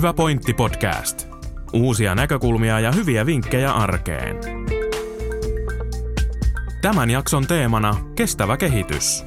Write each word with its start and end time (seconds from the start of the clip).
Hyvä 0.00 0.12
pointti 0.12 0.54
podcast. 0.54 1.28
Uusia 1.72 2.14
näkökulmia 2.14 2.80
ja 2.80 2.92
hyviä 2.92 3.26
vinkkejä 3.26 3.72
arkeen. 3.72 4.36
Tämän 6.82 7.10
jakson 7.10 7.46
teemana 7.46 7.94
kestävä 8.16 8.56
kehitys. 8.56 9.24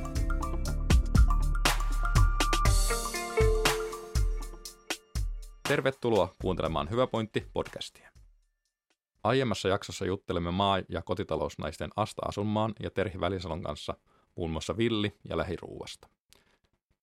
Tervetuloa 5.67 6.35
kuuntelemaan 6.41 6.89
Hyvä 6.89 7.07
pointti 7.07 7.47
podcastia. 7.53 8.11
Aiemmassa 9.23 9.69
jaksossa 9.69 10.05
juttelemme 10.05 10.51
maa- 10.51 10.81
ja 10.89 11.01
kotitalousnaisten 11.01 11.89
Asta 11.95 12.21
Asunmaan 12.27 12.73
ja 12.79 12.89
Terhi 12.89 13.19
Välisalon 13.19 13.61
kanssa 13.61 13.93
muun 14.35 14.51
muassa 14.51 14.77
villi- 14.77 15.17
ja 15.29 15.37
lähiruuasta. 15.37 16.07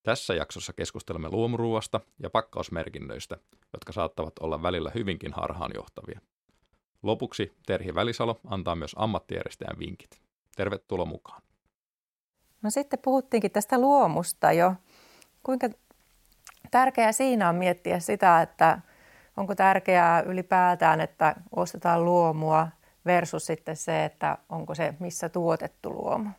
Tässä 0.02 0.34
jaksossa 0.34 0.72
keskustelemme 0.72 1.28
luomuruuasta 1.30 2.00
ja 2.22 2.30
pakkausmerkinnöistä, 2.30 3.36
jotka 3.72 3.92
saattavat 3.92 4.38
olla 4.38 4.62
välillä 4.62 4.90
hyvinkin 4.94 5.32
harhaanjohtavia. 5.32 6.20
Lopuksi 7.02 7.52
Terhi 7.66 7.94
Välisalo 7.94 8.40
antaa 8.46 8.76
myös 8.76 8.92
ammattijärjestäjän 8.96 9.78
vinkit. 9.78 10.20
Tervetuloa 10.56 11.06
mukaan. 11.06 11.42
No 12.62 12.70
sitten 12.70 12.98
puhuttiinkin 12.98 13.50
tästä 13.50 13.78
luomusta 13.78 14.52
jo. 14.52 14.74
Kuinka 15.42 15.68
tärkeää 16.70 17.12
siinä 17.12 17.48
on 17.48 17.54
miettiä 17.54 18.00
sitä, 18.00 18.42
että 18.42 18.80
onko 19.36 19.54
tärkeää 19.54 20.20
ylipäätään, 20.20 21.00
että 21.00 21.34
ostetaan 21.56 22.04
luomua 22.04 22.68
versus 23.06 23.46
sitten 23.46 23.76
se, 23.76 24.04
että 24.04 24.38
onko 24.48 24.74
se 24.74 24.94
missä 25.00 25.28
tuotettu 25.28 25.90
luomu. 25.90 26.30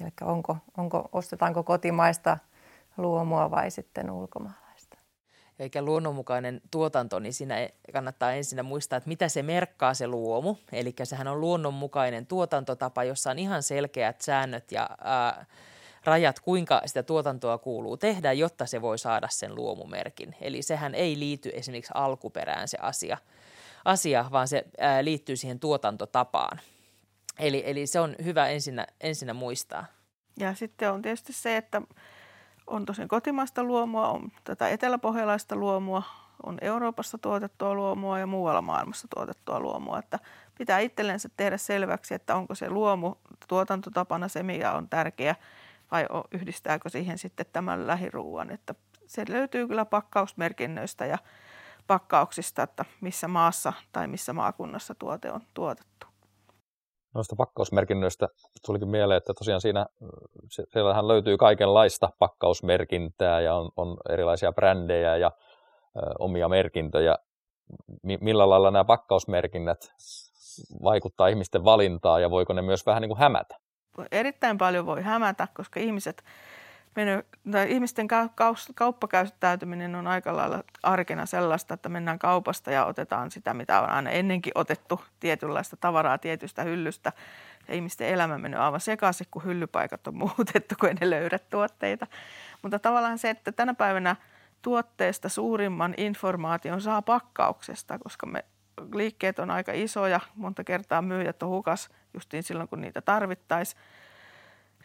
Eli 0.00 0.10
onko, 0.22 0.56
onko, 0.76 1.08
ostetaanko 1.12 1.62
kotimaista 1.62 2.38
luomua 2.96 3.50
vai 3.50 3.70
sitten 3.70 4.10
ulkomaalaista. 4.10 4.98
Eikä 5.58 5.82
luonnonmukainen 5.82 6.60
tuotanto, 6.70 7.18
niin 7.18 7.32
siinä 7.32 7.68
kannattaa 7.92 8.32
ensin 8.32 8.64
muistaa, 8.64 8.96
että 8.96 9.08
mitä 9.08 9.28
se 9.28 9.42
merkkaa 9.42 9.94
se 9.94 10.06
luomu. 10.06 10.56
Eli 10.72 10.94
sehän 11.04 11.28
on 11.28 11.40
luonnonmukainen 11.40 12.26
tuotantotapa, 12.26 13.04
jossa 13.04 13.30
on 13.30 13.38
ihan 13.38 13.62
selkeät 13.62 14.20
säännöt 14.20 14.72
ja 14.72 14.88
ää, 15.04 15.46
rajat, 16.04 16.40
kuinka 16.40 16.82
sitä 16.86 17.02
tuotantoa 17.02 17.58
kuuluu 17.58 17.96
tehdä, 17.96 18.32
jotta 18.32 18.66
se 18.66 18.82
voi 18.82 18.98
saada 18.98 19.28
sen 19.30 19.54
luomumerkin. 19.54 20.36
Eli 20.40 20.62
sehän 20.62 20.94
ei 20.94 21.18
liity 21.18 21.50
esimerkiksi 21.52 21.92
alkuperään 21.94 22.68
se 22.68 22.78
asia, 22.80 23.18
asia 23.84 24.24
vaan 24.32 24.48
se 24.48 24.64
ää, 24.78 25.04
liittyy 25.04 25.36
siihen 25.36 25.60
tuotantotapaan. 25.60 26.60
Eli, 27.38 27.62
eli 27.66 27.86
se 27.86 28.00
on 28.00 28.16
hyvä 28.24 28.48
ensinnä, 28.48 28.86
ensinnä 29.00 29.34
muistaa. 29.34 29.86
Ja 30.38 30.54
sitten 30.54 30.92
on 30.92 31.02
tietysti 31.02 31.32
se, 31.32 31.56
että 31.56 31.82
on 32.66 32.84
tosin 32.84 33.08
kotimaista 33.08 33.64
luomua, 33.64 34.08
on 34.08 34.32
tätä 34.44 34.68
eteläpohjalaista 34.68 35.56
luomua, 35.56 36.02
on 36.46 36.58
Euroopassa 36.60 37.18
tuotettua 37.18 37.74
luomua 37.74 38.18
ja 38.18 38.26
muualla 38.26 38.62
maailmassa 38.62 39.08
tuotettua 39.14 39.60
luomua. 39.60 39.98
Että 39.98 40.18
pitää 40.58 40.78
itsellensä 40.78 41.28
tehdä 41.36 41.56
selväksi, 41.56 42.14
että 42.14 42.36
onko 42.36 42.54
se 42.54 42.70
luomu 42.70 43.14
tuotantotapana 43.48 44.28
se, 44.28 44.42
mikä 44.42 44.72
on 44.72 44.88
tärkeä, 44.88 45.36
vai 45.90 46.06
yhdistääkö 46.30 46.88
siihen 46.88 47.18
sitten 47.18 47.46
tämän 47.52 47.86
lähiruuan. 47.86 48.50
Että 48.50 48.74
se 49.06 49.24
löytyy 49.28 49.68
kyllä 49.68 49.84
pakkausmerkinnöistä 49.84 51.06
ja 51.06 51.18
pakkauksista, 51.86 52.62
että 52.62 52.84
missä 53.00 53.28
maassa 53.28 53.72
tai 53.92 54.06
missä 54.06 54.32
maakunnassa 54.32 54.94
tuote 54.94 55.32
on 55.32 55.40
tuotettu. 55.54 56.06
Noista 57.14 57.36
pakkausmerkinnöistä 57.36 58.28
tulikin 58.66 58.88
mieleen, 58.88 59.18
että 59.18 59.34
tosiaan 59.34 59.60
siinä 59.60 59.86
siellähän 60.48 61.08
löytyy 61.08 61.36
kaikenlaista 61.36 62.08
pakkausmerkintää 62.18 63.40
ja 63.40 63.54
on, 63.54 63.70
on 63.76 63.96
erilaisia 64.10 64.52
brändejä 64.52 65.16
ja 65.16 65.32
ö, 65.96 66.00
omia 66.18 66.48
merkintöjä. 66.48 67.16
M- 68.02 68.24
millä 68.24 68.48
lailla 68.48 68.70
nämä 68.70 68.84
pakkausmerkinnät 68.84 69.92
vaikuttaa 70.82 71.28
ihmisten 71.28 71.64
valintaan 71.64 72.22
ja 72.22 72.30
voiko 72.30 72.52
ne 72.52 72.62
myös 72.62 72.86
vähän 72.86 73.00
niin 73.00 73.08
kuin 73.08 73.18
hämätä? 73.18 73.56
Erittäin 74.12 74.58
paljon 74.58 74.86
voi 74.86 75.02
hämätä, 75.02 75.48
koska 75.54 75.80
ihmiset 75.80 76.22
mennyt, 76.96 77.26
ihmisten 77.68 78.08
kauppakäyttäytyminen 78.74 79.94
on 79.94 80.06
aika 80.06 80.36
lailla 80.36 80.64
arkena 80.82 81.26
sellaista, 81.26 81.74
että 81.74 81.88
mennään 81.88 82.18
kaupasta 82.18 82.70
ja 82.70 82.84
otetaan 82.84 83.30
sitä, 83.30 83.54
mitä 83.54 83.80
on 83.80 83.88
aina 83.88 84.10
ennenkin 84.10 84.52
otettu, 84.54 85.00
tietynlaista 85.20 85.76
tavaraa 85.76 86.18
tietystä 86.18 86.62
hyllystä. 86.62 87.12
Ja 87.68 87.74
ihmisten 87.74 88.08
elämä 88.08 88.38
mennyt 88.38 88.60
aivan 88.60 88.80
sekaisin, 88.80 89.26
kun 89.30 89.44
hyllypaikat 89.44 90.06
on 90.06 90.16
muutettu, 90.38 90.74
kun 90.80 90.88
ei 90.88 90.94
ne 90.94 91.10
löydä 91.10 91.38
tuotteita. 91.38 92.06
Mutta 92.62 92.78
tavallaan 92.78 93.18
se, 93.18 93.30
että 93.30 93.52
tänä 93.52 93.74
päivänä 93.74 94.16
tuotteesta 94.62 95.28
suurimman 95.28 95.94
informaation 95.96 96.80
saa 96.80 97.02
pakkauksesta, 97.02 97.98
koska 97.98 98.26
me 98.26 98.44
liikkeet 98.92 99.38
on 99.38 99.50
aika 99.50 99.72
isoja, 99.72 100.20
monta 100.34 100.64
kertaa 100.64 101.02
myyjät 101.02 101.42
on 101.42 101.48
hukas 101.48 101.88
justiin 102.14 102.42
silloin, 102.42 102.68
kun 102.68 102.80
niitä 102.80 103.00
tarvittaisiin 103.00 103.82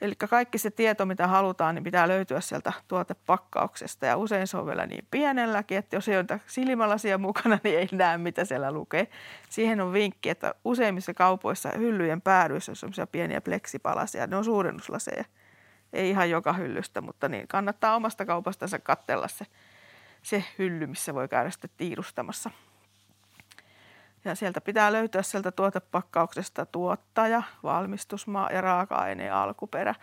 Eli 0.01 0.15
kaikki 0.15 0.57
se 0.57 0.71
tieto, 0.71 1.05
mitä 1.05 1.27
halutaan, 1.27 1.75
niin 1.75 1.83
pitää 1.83 2.07
löytyä 2.07 2.41
sieltä 2.41 2.73
tuotepakkauksesta. 2.87 4.05
Ja 4.05 4.17
usein 4.17 4.47
se 4.47 4.57
on 4.57 4.65
vielä 4.65 4.85
niin 4.85 5.07
pienelläkin, 5.11 5.77
että 5.77 5.95
jos 5.95 6.07
ei 6.09 6.17
ole 6.17 6.41
silmälasia 6.47 7.17
mukana, 7.17 7.59
niin 7.63 7.79
ei 7.79 7.89
näe, 7.91 8.17
mitä 8.17 8.45
siellä 8.45 8.71
lukee. 8.71 9.07
Siihen 9.49 9.81
on 9.81 9.93
vinkki, 9.93 10.29
että 10.29 10.55
useimmissa 10.65 11.13
kaupoissa 11.13 11.69
hyllyjen 11.77 12.21
päädyissä 12.21 12.71
on 12.71 12.75
sellaisia 12.75 13.07
pieniä 13.07 13.41
pleksipalasia. 13.41 14.27
Ne 14.27 14.35
on 14.35 14.45
suurennuslaseja. 14.45 15.23
Ei 15.93 16.09
ihan 16.09 16.29
joka 16.29 16.53
hyllystä, 16.53 17.01
mutta 17.01 17.29
niin 17.29 17.47
kannattaa 17.47 17.95
omasta 17.95 18.25
kaupastansa 18.25 18.79
katsella 18.79 19.27
se, 19.27 19.45
se 20.21 20.43
hylly, 20.59 20.87
missä 20.87 21.13
voi 21.13 21.27
käydä 21.27 21.49
sitten 21.49 21.69
tiirustamassa. 21.77 22.49
Ja 24.25 24.35
sieltä 24.35 24.61
pitää 24.61 24.91
löytyä 24.91 25.21
sieltä 25.21 25.51
tuotepakkauksesta 25.51 26.65
tuottaja, 26.65 27.43
valmistusmaa 27.63 28.49
ja 28.51 28.61
raaka-aineen 28.61 29.33
alkuperä. 29.33 29.95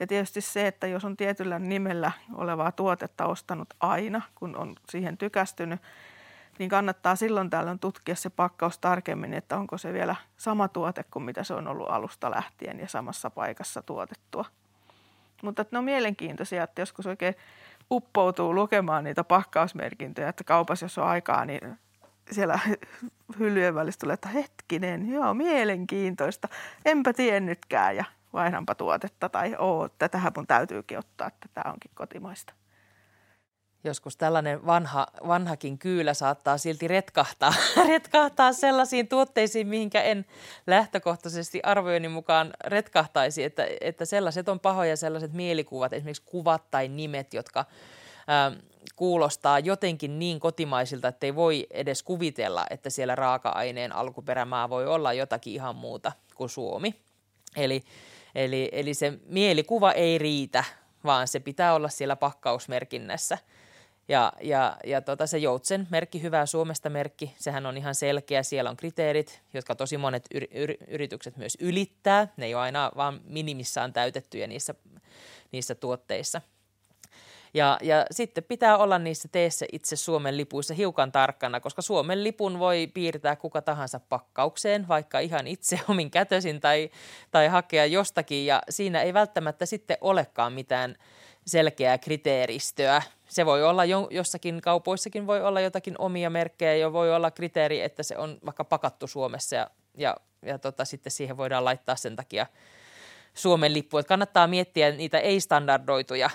Ja 0.00 0.06
tietysti 0.06 0.40
se, 0.40 0.66
että 0.66 0.86
jos 0.86 1.04
on 1.04 1.16
tietyllä 1.16 1.58
nimellä 1.58 2.12
olevaa 2.34 2.72
tuotetta 2.72 3.26
ostanut 3.26 3.68
aina, 3.80 4.22
kun 4.34 4.56
on 4.56 4.76
siihen 4.88 5.18
tykästynyt, 5.18 5.80
niin 6.58 6.70
kannattaa 6.70 7.16
silloin 7.16 7.50
tällöin 7.50 7.78
tutkia 7.78 8.14
se 8.14 8.30
pakkaus 8.30 8.78
tarkemmin, 8.78 9.34
että 9.34 9.56
onko 9.56 9.78
se 9.78 9.92
vielä 9.92 10.16
sama 10.36 10.68
tuote 10.68 11.04
kuin 11.10 11.22
mitä 11.22 11.44
se 11.44 11.54
on 11.54 11.68
ollut 11.68 11.90
alusta 11.90 12.30
lähtien 12.30 12.80
ja 12.80 12.88
samassa 12.88 13.30
paikassa 13.30 13.82
tuotettua. 13.82 14.44
Mutta 15.42 15.64
ne 15.70 15.78
on 15.78 15.84
mielenkiintoisia, 15.84 16.64
että 16.64 16.82
joskus 16.82 17.06
oikein 17.06 17.34
uppoutuu 17.90 18.54
lukemaan 18.54 19.04
niitä 19.04 19.24
pakkausmerkintöjä, 19.24 20.28
että 20.28 20.44
kaupassa 20.44 20.84
jos 20.84 20.98
on 20.98 21.06
aikaa, 21.06 21.44
niin 21.44 21.78
siellä 22.30 22.58
hyllyjen 23.38 23.74
välissä 23.74 24.00
tulee, 24.00 24.14
että 24.14 24.28
hetkinen, 24.28 25.10
joo, 25.12 25.34
mielenkiintoista, 25.34 26.48
enpä 26.84 27.12
tiennytkään 27.12 27.96
ja 27.96 28.04
vaihdanpa 28.32 28.74
tuotetta 28.74 29.28
tai 29.28 29.56
oo, 29.58 29.88
tätähän 29.88 30.32
mun 30.36 30.46
täytyykin 30.46 30.98
ottaa, 30.98 31.28
että 31.28 31.48
tämä 31.54 31.72
onkin 31.72 31.90
kotimaista. 31.94 32.52
Joskus 33.84 34.16
tällainen 34.16 34.66
vanha, 34.66 35.06
vanhakin 35.26 35.78
kyylä 35.78 36.14
saattaa 36.14 36.58
silti 36.58 36.88
retkahtaa, 36.88 37.52
retkahtaa 37.88 38.52
sellaisiin 38.52 39.08
tuotteisiin, 39.08 39.68
mihinkä 39.68 40.02
en 40.02 40.26
lähtökohtaisesti 40.66 41.60
arvojeni 41.62 42.08
mukaan 42.08 42.54
retkahtaisi, 42.64 43.44
että, 43.44 43.66
että 43.80 44.04
sellaiset 44.04 44.48
on 44.48 44.60
pahoja 44.60 44.96
sellaiset 44.96 45.32
mielikuvat, 45.32 45.92
esimerkiksi 45.92 46.22
kuvat 46.26 46.70
tai 46.70 46.88
nimet, 46.88 47.34
jotka 47.34 47.60
äh, 47.60 48.58
kuulostaa 48.98 49.58
jotenkin 49.58 50.18
niin 50.18 50.40
kotimaisilta, 50.40 51.08
että 51.08 51.26
ei 51.26 51.34
voi 51.34 51.66
edes 51.70 52.02
kuvitella, 52.02 52.66
että 52.70 52.90
siellä 52.90 53.14
raaka-aineen 53.14 53.94
alkuperämaa 53.94 54.70
voi 54.70 54.86
olla 54.86 55.12
jotakin 55.12 55.52
ihan 55.52 55.76
muuta 55.76 56.12
kuin 56.34 56.50
Suomi. 56.50 56.94
Eli, 57.56 57.82
eli, 58.34 58.68
eli 58.72 58.94
se 58.94 59.12
mielikuva 59.26 59.92
ei 59.92 60.18
riitä, 60.18 60.64
vaan 61.04 61.28
se 61.28 61.40
pitää 61.40 61.74
olla 61.74 61.88
siellä 61.88 62.16
pakkausmerkinnässä. 62.16 63.38
Ja, 64.08 64.32
ja, 64.40 64.76
ja 64.84 65.00
tota, 65.00 65.26
se 65.26 65.38
Joutsen 65.38 65.86
merkki, 65.90 66.22
Hyvää 66.22 66.46
Suomesta 66.46 66.90
merkki, 66.90 67.34
sehän 67.38 67.66
on 67.66 67.76
ihan 67.76 67.94
selkeä. 67.94 68.42
Siellä 68.42 68.70
on 68.70 68.76
kriteerit, 68.76 69.42
jotka 69.54 69.74
tosi 69.74 69.96
monet 69.96 70.26
yr, 70.34 70.44
yr, 70.54 70.74
yritykset 70.88 71.36
myös 71.36 71.56
ylittää. 71.60 72.28
Ne 72.36 72.46
ei 72.46 72.54
ole 72.54 72.62
aina 72.62 72.90
vaan 72.96 73.20
minimissaan 73.24 73.92
täytettyjä 73.92 74.46
niissä, 74.46 74.74
niissä 75.52 75.74
tuotteissa– 75.74 76.40
ja, 77.54 77.78
ja 77.82 78.06
sitten 78.10 78.44
pitää 78.44 78.76
olla 78.76 78.98
niissä 78.98 79.28
teessä 79.32 79.66
itse 79.72 79.96
Suomen 79.96 80.36
lipuissa 80.36 80.74
hiukan 80.74 81.12
tarkkana, 81.12 81.60
koska 81.60 81.82
Suomen 81.82 82.24
lipun 82.24 82.58
voi 82.58 82.90
piirtää 82.94 83.36
kuka 83.36 83.62
tahansa 83.62 84.00
pakkaukseen, 84.00 84.88
vaikka 84.88 85.18
ihan 85.18 85.46
itse 85.46 85.80
omin 85.90 86.10
kätösin 86.10 86.60
tai, 86.60 86.90
tai 87.30 87.48
hakea 87.48 87.86
jostakin. 87.86 88.46
Ja 88.46 88.62
siinä 88.70 89.02
ei 89.02 89.14
välttämättä 89.14 89.66
sitten 89.66 89.98
olekaan 90.00 90.52
mitään 90.52 90.96
selkeää 91.46 91.98
kriteeristöä. 91.98 93.02
Se 93.28 93.46
voi 93.46 93.64
olla 93.64 93.84
jo, 93.84 94.08
jossakin 94.10 94.60
kaupoissakin 94.60 95.26
voi 95.26 95.42
olla 95.42 95.60
jotakin 95.60 95.94
omia 95.98 96.30
merkkejä 96.30 96.74
ja 96.74 96.92
voi 96.92 97.14
olla 97.14 97.30
kriteeri, 97.30 97.80
että 97.80 98.02
se 98.02 98.18
on 98.18 98.38
vaikka 98.46 98.64
pakattu 98.64 99.06
Suomessa 99.06 99.56
ja, 99.56 99.70
ja, 99.96 100.16
ja 100.42 100.58
tota, 100.58 100.84
sitten 100.84 101.12
siihen 101.12 101.36
voidaan 101.36 101.64
laittaa 101.64 101.96
sen 101.96 102.16
takia 102.16 102.46
Suomen 103.34 103.74
lippu. 103.74 103.98
Että 103.98 104.08
kannattaa 104.08 104.46
miettiä 104.46 104.90
niitä 104.90 105.18
ei-standardoituja 105.18 106.30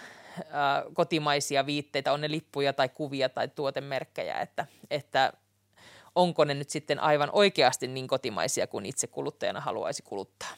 kotimaisia 0.94 1.65
viitteitä, 1.65 2.13
on 2.13 2.21
ne 2.21 2.31
lippuja 2.31 2.74
tai 2.74 2.89
kuvia 2.89 3.30
tai 3.30 3.47
tuotemerkkejä, 3.47 4.39
että, 4.39 4.65
että 4.89 5.33
onko 6.15 6.45
ne 6.45 6.53
nyt 6.53 6.69
sitten 6.69 7.00
aivan 7.00 7.30
oikeasti 7.33 7.88
niin 7.88 8.07
kotimaisia 8.07 8.68
kuin 8.68 8.85
itse 8.85 9.07
kuluttajana 9.07 9.62
haluaisi 9.62 10.03
kuluttaa. 10.03 10.50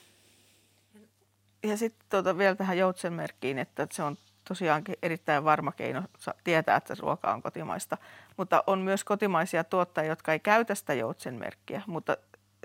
Ja 1.63 1.77
sitten 1.77 2.05
tuota 2.09 2.37
vielä 2.37 2.55
tähän 2.55 2.77
joutsenmerkkiin, 2.77 3.59
että 3.59 3.87
se 3.91 4.03
on 4.03 4.17
tosiaankin 4.47 4.95
erittäin 5.03 5.43
varma 5.43 5.71
keino 5.71 6.03
tietää, 6.43 6.75
että 6.75 6.95
ruoka 6.99 7.33
on 7.33 7.41
kotimaista. 7.41 7.97
Mutta 8.37 8.63
on 8.67 8.79
myös 8.79 9.03
kotimaisia 9.03 9.63
tuottajia, 9.63 10.09
jotka 10.09 10.33
ei 10.33 10.39
käytä 10.39 10.75
sitä 10.75 10.93
joutsenmerkkiä, 10.93 11.81
mutta 11.87 12.17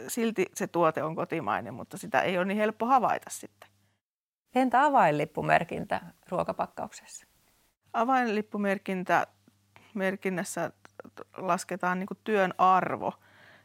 silti 0.09 0.47
se 0.55 0.67
tuote 0.67 1.03
on 1.03 1.17
kotimainen, 1.17 1.75
mutta 1.75 1.99
sitä 1.99 2.21
ei 2.21 2.39
ole 2.39 2.45
niin 2.45 2.59
helppo 2.59 2.87
havaita 2.87 3.31
sitten. 3.31 3.70
Entä 4.55 4.85
avainlippumerkintä 4.85 6.01
ruokapakkauksessa? 6.29 7.27
Avainlippumerkintä 7.93 9.27
merkinnässä 9.95 10.71
lasketaan 11.37 11.99
niin 11.99 12.09
työn 12.25 12.55
arvo. 12.59 13.15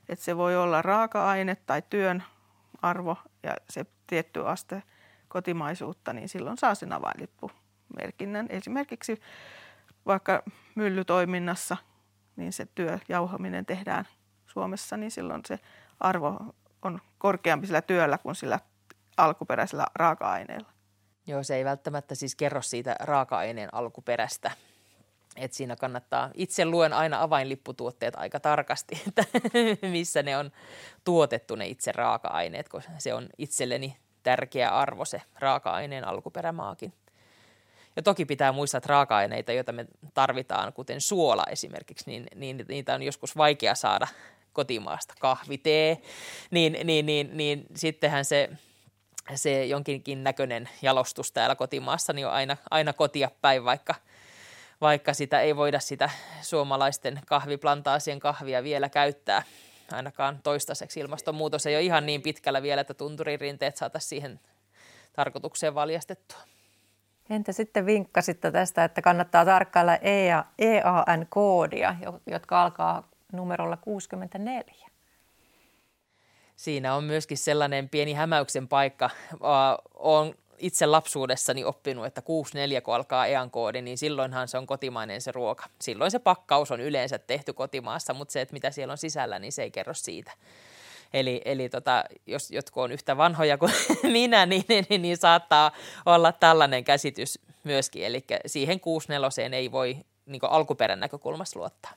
Että 0.10 0.26
se 0.26 0.38
voi 0.38 0.58
olla 0.58 0.82
raaka-aine 0.82 1.56
tai 1.56 1.84
työn 1.90 2.24
arvo 2.82 3.18
ja 3.44 3.56
se 3.70 3.86
tietty 4.08 4.48
aste 4.48 4.84
kotimaisuutta, 5.28 6.14
niin 6.14 6.30
silloin 6.30 6.58
saa 6.58 6.76
sen 6.76 6.94
avainlippumerkinnän. 6.94 8.48
Esimerkiksi 8.50 9.22
vaikka 10.06 10.44
myllytoiminnassa, 10.76 11.78
niin 12.36 12.54
se 12.54 12.68
työjauhaminen 12.76 13.66
tehdään 13.66 14.06
Suomessa, 14.46 14.98
niin 14.98 15.12
silloin 15.12 15.42
se 15.48 15.60
arvo 16.00 16.56
on 16.82 17.02
korkeampi 17.18 17.68
sillä 17.68 17.82
työllä 17.82 18.18
kuin 18.18 18.36
sillä 18.36 18.60
alkuperäisellä 19.18 19.86
raaka-aineella. 19.96 20.75
Joo, 21.28 21.44
se 21.44 21.56
ei 21.56 21.66
välttämättä 21.66 22.16
siis 22.16 22.36
kerro 22.36 22.62
siitä 22.62 22.96
raaka-aineen 23.00 23.74
alkuperästä. 23.74 24.52
Et 25.36 25.54
siinä 25.54 25.76
kannattaa, 25.76 26.30
itse 26.34 26.66
luen 26.66 26.94
aina 26.94 27.22
avainlipputuotteet 27.22 28.16
aika 28.16 28.40
tarkasti, 28.40 29.02
että 29.08 29.26
missä 29.82 30.24
ne 30.24 30.38
on 30.38 30.52
tuotettu 31.04 31.56
ne 31.56 31.68
itse 31.68 31.92
raaka-aineet, 31.92 32.70
koska 32.70 32.92
se 32.98 33.14
on 33.14 33.30
itselleni 33.38 33.98
tärkeä 34.24 34.70
arvo 34.70 35.06
se 35.06 35.22
raaka-aineen 35.40 36.08
alkuperämaakin. 36.08 36.94
Ja 37.96 38.02
toki 38.02 38.26
pitää 38.26 38.52
muistaa, 38.52 38.78
että 38.78 38.90
raaka-aineita, 38.90 39.52
joita 39.52 39.72
me 39.72 39.86
tarvitaan, 40.14 40.74
kuten 40.74 41.02
suola 41.02 41.44
esimerkiksi, 41.50 42.04
niin, 42.12 42.28
niin 42.36 42.66
niitä 42.68 42.94
on 42.94 43.04
joskus 43.04 43.38
vaikea 43.38 43.76
saada 43.76 44.08
kotimaasta, 44.54 45.14
kahvi, 45.20 45.58
tee, 45.58 46.02
niin, 46.52 46.78
niin, 46.84 47.06
niin, 47.06 47.30
niin 47.34 47.66
sittenhän 47.76 48.26
se, 48.26 48.50
se 49.36 49.66
jonkinkin 49.66 50.24
näköinen 50.24 50.70
jalostus 50.82 51.32
täällä 51.32 51.56
kotimaassa 51.56 52.14
niin 52.14 52.28
on 52.28 52.34
aina, 52.34 52.58
aina 52.72 52.94
kotia 52.94 53.32
päin, 53.42 53.66
vaikka, 53.66 53.96
vaikka 54.82 55.14
sitä 55.14 55.42
ei 55.42 55.56
voida 55.56 55.80
sitä 55.80 56.10
suomalaisten 56.42 57.22
kahviplantaasien 57.26 58.20
kahvia 58.20 58.64
vielä 58.64 58.90
käyttää. 58.90 59.44
Ainakaan 59.92 60.40
toistaiseksi 60.44 61.00
ilmastonmuutos 61.00 61.66
ei 61.66 61.76
ole 61.76 61.84
ihan 61.84 62.06
niin 62.06 62.22
pitkällä 62.22 62.62
vielä, 62.62 62.82
että 62.82 62.94
tunturirinteet 62.94 63.78
saataisiin 63.78 64.10
siihen 64.10 64.40
tarkoitukseen 65.14 65.76
valjastettua. 65.76 66.40
Entä 67.30 67.52
sitten 67.52 67.86
vinkkasitte 67.86 68.52
tästä, 68.52 68.84
että 68.84 69.02
kannattaa 69.02 69.46
tarkkailla 69.46 69.98
EAN-koodia, 70.58 71.96
jotka 72.28 72.64
alkaa 72.64 73.10
numerolla 73.34 73.78
64. 73.78 74.95
Siinä 76.56 76.96
on 76.96 77.04
myöskin 77.04 77.38
sellainen 77.38 77.90
pieni 77.90 78.14
hämäyksen 78.14 78.68
paikka. 78.68 79.10
Olen 79.94 80.36
itse 80.58 80.86
lapsuudessani 80.86 81.64
oppinut, 81.64 82.06
että 82.06 82.22
64 82.22 82.82
kun 82.82 82.96
alkaa 82.96 83.28
EAN-koodi, 83.28 83.82
niin 83.82 83.98
silloinhan 83.98 84.48
se 84.48 84.58
on 84.58 84.68
kotimainen 84.68 85.22
se 85.22 85.32
ruoka. 85.32 85.66
Silloin 85.82 86.12
se 86.12 86.20
pakkaus 86.20 86.72
on 86.72 86.82
yleensä 86.82 87.20
tehty 87.20 87.54
kotimaassa, 87.54 88.14
mutta 88.14 88.32
se, 88.32 88.42
että 88.42 88.54
mitä 88.54 88.72
siellä 88.72 88.92
on 88.92 88.98
sisällä, 88.98 89.40
niin 89.40 89.52
se 89.52 89.64
ei 89.64 89.72
kerro 89.72 89.94
siitä. 89.94 90.32
Eli, 91.14 91.42
eli 91.46 91.70
tota, 91.70 92.04
jos 92.26 92.52
jotkut 92.52 92.84
on 92.84 92.92
yhtä 92.92 93.18
vanhoja 93.18 93.58
kuin 93.58 93.72
minä, 94.04 94.46
niin, 94.46 94.64
niin, 94.68 95.02
niin 95.02 95.18
saattaa 95.18 95.72
olla 96.06 96.32
tällainen 96.32 96.84
käsitys 96.84 97.40
myöskin. 97.64 98.06
Eli 98.06 98.26
siihen 98.46 98.80
64 98.80 99.58
ei 99.58 99.72
voi 99.72 99.98
niin 100.26 100.42
alkuperän 100.44 101.00
näkökulmasta 101.00 101.60
luottaa. 101.60 101.92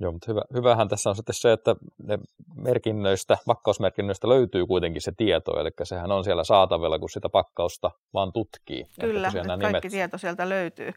Joo, 0.00 0.12
mutta 0.12 0.26
hyvä, 0.30 0.42
hyvähän 0.54 0.88
tässä 0.88 1.10
on 1.10 1.16
sitten 1.16 1.34
se, 1.34 1.52
että 1.52 1.76
ne 2.02 2.18
merkinnöistä, 2.54 3.38
pakkausmerkinnöistä 3.46 4.28
löytyy 4.28 4.66
kuitenkin 4.66 5.02
se 5.02 5.12
tieto, 5.16 5.60
eli 5.60 5.70
sehän 5.82 6.12
on 6.12 6.24
siellä 6.24 6.44
saatavilla, 6.44 6.98
kun 6.98 7.10
sitä 7.10 7.28
pakkausta 7.28 7.90
vaan 8.14 8.32
tutkii. 8.32 8.86
Kyllä, 9.00 9.28
että 9.28 9.42
kaikki 9.48 9.66
nimet... 9.66 9.82
tieto 9.90 10.18
sieltä 10.18 10.48
löytyy, 10.48 10.92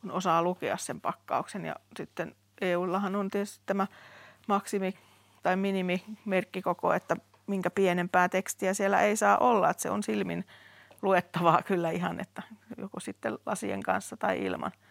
kun 0.00 0.10
osaa 0.10 0.42
lukea 0.42 0.76
sen 0.76 1.00
pakkauksen. 1.00 1.64
Ja 1.64 1.76
sitten 1.96 2.34
EUllahan 2.60 3.16
on 3.16 3.30
tietysti 3.30 3.62
tämä 3.66 3.86
maksimi- 4.46 4.98
tai 5.42 5.56
minimimerkkikoko, 5.56 6.92
että 6.92 7.16
minkä 7.46 7.70
pienempää 7.70 8.28
tekstiä 8.28 8.74
siellä 8.74 9.00
ei 9.00 9.16
saa 9.16 9.38
olla, 9.38 9.70
että 9.70 9.82
se 9.82 9.90
on 9.90 10.02
silmin 10.02 10.44
luettavaa 11.02 11.62
kyllä 11.62 11.90
ihan, 11.90 12.20
että 12.20 12.42
joko 12.78 13.00
sitten 13.00 13.38
lasien 13.46 13.82
kanssa 13.82 14.16
tai 14.16 14.44
ilman– 14.44 14.72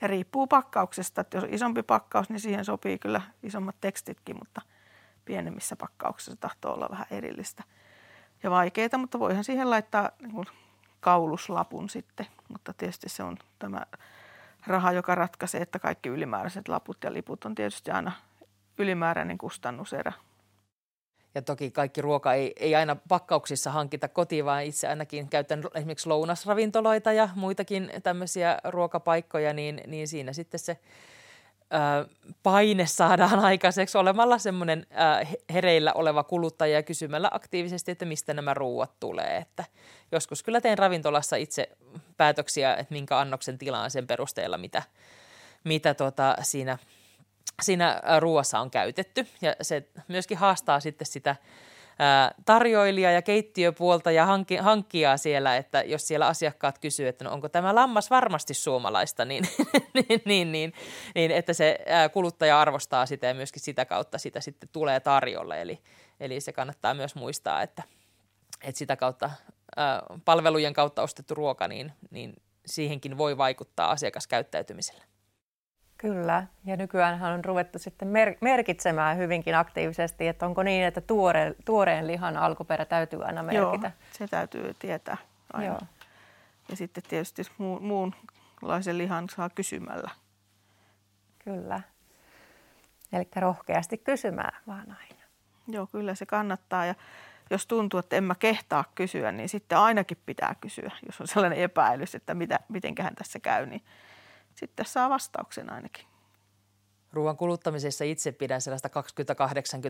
ja 0.00 0.08
riippuu 0.08 0.46
pakkauksesta, 0.46 1.20
että 1.20 1.36
jos 1.36 1.44
on 1.44 1.54
isompi 1.54 1.82
pakkaus, 1.82 2.30
niin 2.30 2.40
siihen 2.40 2.64
sopii 2.64 2.98
kyllä 2.98 3.20
isommat 3.42 3.76
tekstitkin, 3.80 4.36
mutta 4.38 4.62
pienemmissä 5.24 5.76
pakkauksissa 5.76 6.40
tahtoo 6.40 6.74
olla 6.74 6.88
vähän 6.90 7.06
erillistä. 7.10 7.64
Ja 8.42 8.50
vaikeita, 8.50 8.98
mutta 8.98 9.18
voihan 9.18 9.44
siihen 9.44 9.70
laittaa 9.70 10.10
niin 10.20 10.32
kuin 10.32 10.46
kauluslapun 11.00 11.88
sitten, 11.88 12.26
mutta 12.48 12.74
tietysti 12.74 13.08
se 13.08 13.22
on 13.22 13.36
tämä 13.58 13.80
raha, 14.66 14.92
joka 14.92 15.14
ratkaisee, 15.14 15.62
että 15.62 15.78
kaikki 15.78 16.08
ylimääräiset 16.08 16.68
laput 16.68 17.04
ja 17.04 17.12
liput 17.12 17.44
on 17.44 17.54
tietysti 17.54 17.90
aina 17.90 18.12
ylimääräinen 18.78 19.38
kustannuserä 19.38 20.12
ja 21.34 21.42
toki 21.42 21.70
kaikki 21.70 22.00
ruoka 22.00 22.34
ei, 22.34 22.52
ei 22.56 22.74
aina 22.74 22.96
pakkauksissa 23.08 23.70
hankita 23.70 24.08
kotiin, 24.08 24.44
vaan 24.44 24.64
itse 24.64 24.88
ainakin 24.88 25.28
käytän 25.28 25.62
esimerkiksi 25.74 26.08
lounasravintoloita 26.08 27.12
ja 27.12 27.28
muitakin 27.34 27.90
tämmöisiä 28.02 28.58
ruokapaikkoja, 28.64 29.52
niin, 29.52 29.80
niin 29.86 30.08
siinä 30.08 30.32
sitten 30.32 30.60
se 30.60 30.78
ää, 31.70 32.04
paine 32.42 32.86
saadaan 32.86 33.38
aikaiseksi 33.50 33.98
olemalla 33.98 34.38
semmoinen 34.38 34.86
ää, 34.90 35.26
hereillä 35.52 35.92
oleva 35.92 36.24
kuluttaja 36.24 36.74
ja 36.74 36.82
kysymällä 36.82 37.28
aktiivisesti, 37.32 37.90
että 37.90 38.04
mistä 38.04 38.34
nämä 38.34 38.54
ruuat 38.54 39.00
tulee. 39.00 39.36
Että 39.36 39.64
joskus 40.12 40.42
kyllä 40.42 40.60
teen 40.60 40.78
ravintolassa 40.78 41.36
itse 41.36 41.68
päätöksiä, 42.16 42.74
että 42.74 42.94
minkä 42.94 43.18
annoksen 43.18 43.58
tilaan 43.58 43.90
sen 43.90 44.06
perusteella, 44.06 44.58
mitä, 44.58 44.82
mitä 45.64 45.94
tota 45.94 46.36
siinä– 46.42 46.78
siinä 47.62 48.00
ruoassa 48.18 48.60
on 48.60 48.70
käytetty. 48.70 49.26
Ja 49.42 49.56
se 49.62 49.88
myöskin 50.08 50.38
haastaa 50.38 50.80
sitten 50.80 51.06
sitä 51.06 51.36
tarjoilija- 52.44 53.12
ja 53.12 53.22
keittiöpuolta 53.22 54.10
ja 54.10 54.26
hankki, 54.26 54.56
hankkijaa 54.56 55.16
siellä, 55.16 55.56
että 55.56 55.82
jos 55.82 56.08
siellä 56.08 56.26
asiakkaat 56.26 56.78
kysyy, 56.78 57.08
että 57.08 57.24
no 57.24 57.32
onko 57.32 57.48
tämä 57.48 57.74
lammas 57.74 58.10
varmasti 58.10 58.54
suomalaista, 58.54 59.24
niin, 59.24 59.44
niin, 59.94 60.22
niin, 60.24 60.52
niin, 60.52 60.72
niin 61.14 61.30
että 61.30 61.52
se 61.52 61.78
kuluttaja 62.12 62.60
arvostaa 62.60 63.06
sitä 63.06 63.26
ja 63.26 63.34
myöskin 63.34 63.62
sitä 63.62 63.84
kautta 63.84 64.18
sitä 64.18 64.40
sitten 64.40 64.68
tulee 64.72 65.00
tarjolle. 65.00 65.62
Eli, 65.62 65.78
eli 66.20 66.40
se 66.40 66.52
kannattaa 66.52 66.94
myös 66.94 67.14
muistaa, 67.14 67.62
että, 67.62 67.82
että 68.62 68.78
sitä 68.78 68.96
kautta 68.96 69.30
palvelujen 70.24 70.72
kautta 70.72 71.02
ostettu 71.02 71.34
ruoka, 71.34 71.68
niin, 71.68 71.92
niin 72.10 72.32
siihenkin 72.66 73.18
voi 73.18 73.38
vaikuttaa 73.38 73.90
asiakaskäyttäytymisellä. 73.90 75.04
Kyllä, 76.00 76.46
ja 76.64 76.76
nykyään 76.76 77.22
on 77.22 77.44
ruvettu 77.44 77.78
sitten 77.78 78.08
mer- 78.08 78.36
merkitsemään 78.40 79.16
hyvinkin 79.16 79.54
aktiivisesti, 79.54 80.28
että 80.28 80.46
onko 80.46 80.62
niin, 80.62 80.84
että 80.84 81.00
tuore, 81.00 81.54
tuoreen 81.64 82.06
lihan 82.06 82.36
alkuperä 82.36 82.84
täytyy 82.84 83.24
aina 83.24 83.42
merkitä. 83.42 83.86
Joo, 83.86 84.08
se 84.12 84.28
täytyy 84.28 84.74
tietää 84.78 85.16
aina. 85.52 85.66
Joo. 85.66 85.80
Ja 86.68 86.76
sitten 86.76 87.02
tietysti 87.08 87.42
mu- 87.42 87.80
muunlaisen 87.80 88.98
lihan 88.98 89.28
saa 89.28 89.50
kysymällä. 89.50 90.10
Kyllä. 91.44 91.80
Eli 93.12 93.28
rohkeasti 93.36 93.98
kysymään 93.98 94.56
vaan 94.66 94.96
aina. 95.00 95.24
Joo, 95.68 95.86
kyllä 95.86 96.14
se 96.14 96.26
kannattaa. 96.26 96.86
Ja 96.86 96.94
jos 97.50 97.66
tuntuu, 97.66 98.00
että 98.00 98.16
en 98.16 98.24
mä 98.24 98.34
kehtaa 98.34 98.84
kysyä, 98.94 99.32
niin 99.32 99.48
sitten 99.48 99.78
ainakin 99.78 100.18
pitää 100.26 100.54
kysyä, 100.60 100.90
jos 101.06 101.20
on 101.20 101.28
sellainen 101.28 101.58
epäilys, 101.58 102.14
että 102.14 102.34
mitä, 102.34 102.60
mitenköhän 102.68 103.14
tässä 103.14 103.40
käy, 103.40 103.66
niin 103.66 103.82
sitten 104.60 104.86
saa 104.86 105.10
vastauksen 105.10 105.72
ainakin. 105.72 106.04
Ruoan 107.12 107.36
kuluttamisessa 107.36 108.04
itse 108.04 108.32
pidän 108.32 108.60
sellaista 108.60 108.88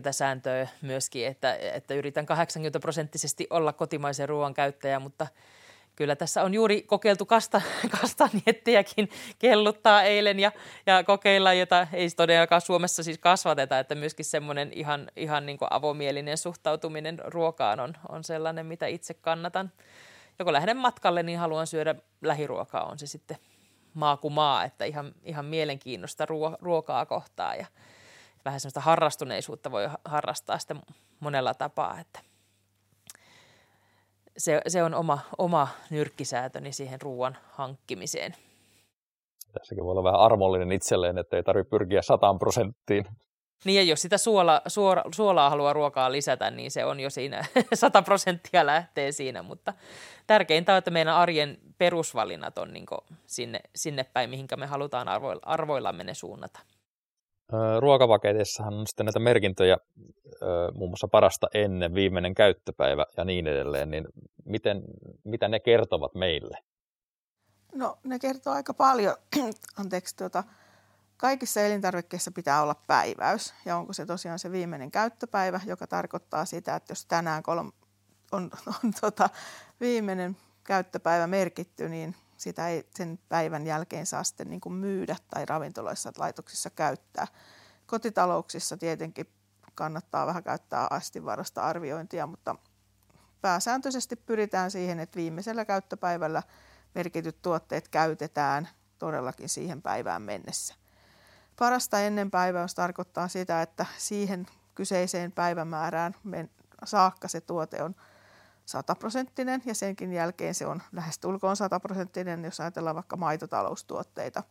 20-80 0.09 0.11
sääntöä 0.11 0.67
myöskin, 0.81 1.27
että, 1.27 1.55
että 1.55 1.93
yritän 1.93 2.25
80 2.25 2.79
prosenttisesti 2.79 3.47
olla 3.49 3.73
kotimaisen 3.73 4.29
ruoan 4.29 4.53
käyttäjä, 4.53 4.99
mutta 4.99 5.27
kyllä 5.95 6.15
tässä 6.15 6.43
on 6.43 6.53
juuri 6.53 6.81
kokeiltu 6.81 7.25
kasta, 7.25 7.61
kastanjettiäkin 8.01 9.09
kelluttaa 9.39 10.03
eilen 10.03 10.39
ja, 10.39 10.51
ja 10.85 11.03
kokeilla, 11.03 11.53
jota 11.53 11.87
ei 11.93 12.09
todellakaan 12.09 12.61
Suomessa 12.61 13.03
siis 13.03 13.17
kasvateta, 13.17 13.79
että 13.79 13.95
myöskin 13.95 14.25
semmoinen 14.25 14.73
ihan, 14.73 15.11
ihan 15.15 15.45
niin 15.45 15.57
avomielinen 15.69 16.37
suhtautuminen 16.37 17.21
ruokaan 17.25 17.79
on, 17.79 17.93
on 18.09 18.23
sellainen, 18.23 18.65
mitä 18.65 18.87
itse 18.87 19.13
kannatan. 19.13 19.71
Joko 20.39 20.53
lähden 20.53 20.77
matkalle, 20.77 21.23
niin 21.23 21.39
haluan 21.39 21.67
syödä 21.67 21.95
lähiruokaa, 22.21 22.85
on 22.85 22.99
se 22.99 23.07
sitten 23.07 23.37
maa 23.93 24.17
kuin 24.17 24.33
maa, 24.33 24.63
että 24.63 24.85
ihan, 24.85 25.13
ihan 25.23 25.45
mielenkiinnosta 25.45 26.25
ruo, 26.25 26.57
ruokaa 26.61 27.05
kohtaa 27.05 27.55
ja 27.55 27.65
vähän 28.45 28.59
semmoista 28.59 28.79
harrastuneisuutta 28.79 29.71
voi 29.71 29.89
harrastaa 30.05 30.57
sitä 30.57 30.75
monella 31.19 31.53
tapaa, 31.53 31.99
että 31.99 32.19
se, 34.37 34.61
se 34.67 34.83
on 34.83 34.95
oma, 34.95 35.19
oma 35.37 35.67
nyrkkisäätöni 35.89 36.71
siihen 36.71 37.01
ruoan 37.01 37.37
hankkimiseen. 37.51 38.35
Tässäkin 39.53 39.83
voi 39.83 39.91
olla 39.91 40.03
vähän 40.03 40.19
armollinen 40.19 40.71
itselleen, 40.71 41.17
että 41.17 41.37
ei 41.37 41.43
tarvitse 41.43 41.69
pyrkiä 41.69 42.01
sataan 42.01 42.39
prosenttiin. 42.39 43.05
Niin 43.65 43.75
ja 43.75 43.83
jos 43.83 44.01
sitä 44.01 44.17
suola, 44.17 44.61
suora, 44.67 45.03
suolaa 45.15 45.49
haluaa 45.49 45.73
ruokaa 45.73 46.11
lisätä, 46.11 46.51
niin 46.51 46.71
se 46.71 46.85
on 46.85 46.99
jo 46.99 47.09
siinä 47.09 47.45
100 47.73 48.01
prosenttia 48.01 48.65
lähtee 48.65 49.11
siinä, 49.11 49.43
mutta 49.43 49.73
tärkeintä 50.27 50.71
on, 50.71 50.77
että 50.77 50.91
meidän 50.91 51.15
arjen 51.15 51.57
perusvalinnat 51.77 52.57
on 52.57 52.73
niin 52.73 52.85
sinne, 53.25 53.59
sinne 53.75 54.03
päin, 54.03 54.29
mihinkä 54.29 54.57
me 54.57 54.65
halutaan 54.65 55.07
arvoilla, 55.07 55.41
arvoillamme 55.45 56.03
ne 56.03 56.13
suunnata. 56.13 56.59
Ruokapaketissahan 57.79 58.73
on 58.73 58.87
sitten 58.87 59.05
näitä 59.05 59.19
merkintöjä, 59.19 59.77
muun 60.73 60.89
muassa 60.89 61.07
parasta 61.07 61.47
ennen, 61.53 61.93
viimeinen 61.95 62.33
käyttöpäivä 62.33 63.05
ja 63.17 63.25
niin 63.25 63.47
edelleen, 63.47 63.91
niin 63.91 64.05
miten, 64.45 64.81
mitä 65.23 65.47
ne 65.47 65.59
kertovat 65.59 66.15
meille? 66.15 66.57
No 67.75 67.97
ne 68.03 68.19
kertoo 68.19 68.53
aika 68.53 68.73
paljon, 68.73 69.15
anteeksi, 69.79 70.15
tuota, 70.15 70.43
Kaikissa 71.21 71.61
elintarvikkeissa 71.61 72.31
pitää 72.31 72.61
olla 72.61 72.75
päiväys 72.87 73.53
ja 73.65 73.77
onko 73.77 73.93
se 73.93 74.05
tosiaan 74.05 74.39
se 74.39 74.51
viimeinen 74.51 74.91
käyttöpäivä, 74.91 75.59
joka 75.65 75.87
tarkoittaa 75.87 76.45
sitä, 76.45 76.75
että 76.75 76.91
jos 76.91 77.05
tänään 77.05 77.43
kolm, 77.43 77.71
on, 78.31 78.51
on 78.67 78.93
tota, 79.01 79.29
viimeinen 79.79 80.37
käyttöpäivä 80.63 81.27
merkitty, 81.27 81.89
niin 81.89 82.15
sitä 82.37 82.67
ei 82.67 82.89
sen 82.95 83.19
päivän 83.29 83.65
jälkeen 83.65 84.05
saa 84.05 84.23
sitten 84.23 84.49
niin 84.49 84.61
kuin 84.61 84.73
myydä 84.73 85.15
tai 85.33 85.45
ravintoloissa 85.45 86.11
tai 86.11 86.19
laitoksissa 86.19 86.69
käyttää. 86.69 87.27
Kotitalouksissa 87.85 88.77
tietenkin 88.77 89.29
kannattaa 89.75 90.27
vähän 90.27 90.43
käyttää 90.43 90.87
astinvarasta 90.89 91.61
arviointia, 91.61 92.27
mutta 92.27 92.55
pääsääntöisesti 93.41 94.15
pyritään 94.15 94.71
siihen, 94.71 94.99
että 94.99 95.17
viimeisellä 95.17 95.65
käyttöpäivällä 95.65 96.43
merkityt 96.95 97.41
tuotteet 97.41 97.87
käytetään 97.87 98.69
todellakin 98.99 99.49
siihen 99.49 99.81
päivään 99.81 100.21
mennessä. 100.21 100.80
Parasta 101.59 101.99
ennen 101.99 102.31
päiväys 102.31 102.75
tarkoittaa 102.75 103.27
sitä, 103.27 103.61
että 103.61 103.85
siihen 103.97 104.47
kyseiseen 104.75 105.31
päivämäärään 105.31 106.15
saakka 106.85 107.27
se 107.27 107.41
tuote 107.41 107.83
on 107.83 107.95
sataprosenttinen 108.65 109.61
ja 109.65 109.75
senkin 109.75 110.13
jälkeen 110.13 110.55
se 110.55 110.65
on 110.65 110.81
lähestulkoon 110.91 111.55
sataprosenttinen, 111.55 112.45
jos 112.45 112.59
ajatellaan 112.59 112.95
vaikka 112.95 113.17
maitotaloustuotteita. 113.17 114.43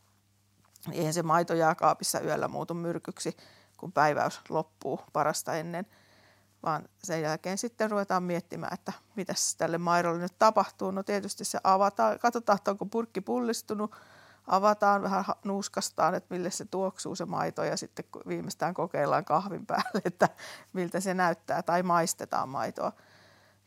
Eihän 0.92 1.14
se 1.14 1.22
maito 1.22 1.54
jääkaapissa 1.54 2.20
yöllä 2.20 2.48
muutu 2.48 2.74
myrkyksi, 2.74 3.36
kun 3.76 3.92
päiväys 3.92 4.40
loppuu 4.48 5.00
parasta 5.12 5.54
ennen, 5.54 5.86
vaan 6.62 6.88
sen 7.04 7.22
jälkeen 7.22 7.58
sitten 7.58 7.90
ruvetaan 7.90 8.22
miettimään, 8.22 8.74
että 8.74 8.92
mitä 9.16 9.34
tälle 9.58 9.78
maidolle 9.78 10.18
nyt 10.18 10.38
tapahtuu. 10.38 10.90
No 10.90 11.02
tietysti 11.02 11.44
se 11.44 11.58
avataan, 11.64 12.18
katsotaan, 12.18 12.56
että 12.56 12.70
onko 12.70 12.86
purkki 12.86 13.20
pullistunut, 13.20 13.96
avataan 14.46 15.02
vähän 15.02 15.24
nuuskastaan, 15.44 16.14
että 16.14 16.34
mille 16.34 16.50
se 16.50 16.64
tuoksuu 16.64 17.14
se 17.14 17.24
maito 17.24 17.64
ja 17.64 17.76
sitten 17.76 18.04
viimeistään 18.28 18.74
kokeillaan 18.74 19.24
kahvin 19.24 19.66
päälle, 19.66 20.00
että 20.04 20.28
miltä 20.72 21.00
se 21.00 21.14
näyttää 21.14 21.62
tai 21.62 21.82
maistetaan 21.82 22.48
maitoa. 22.48 22.92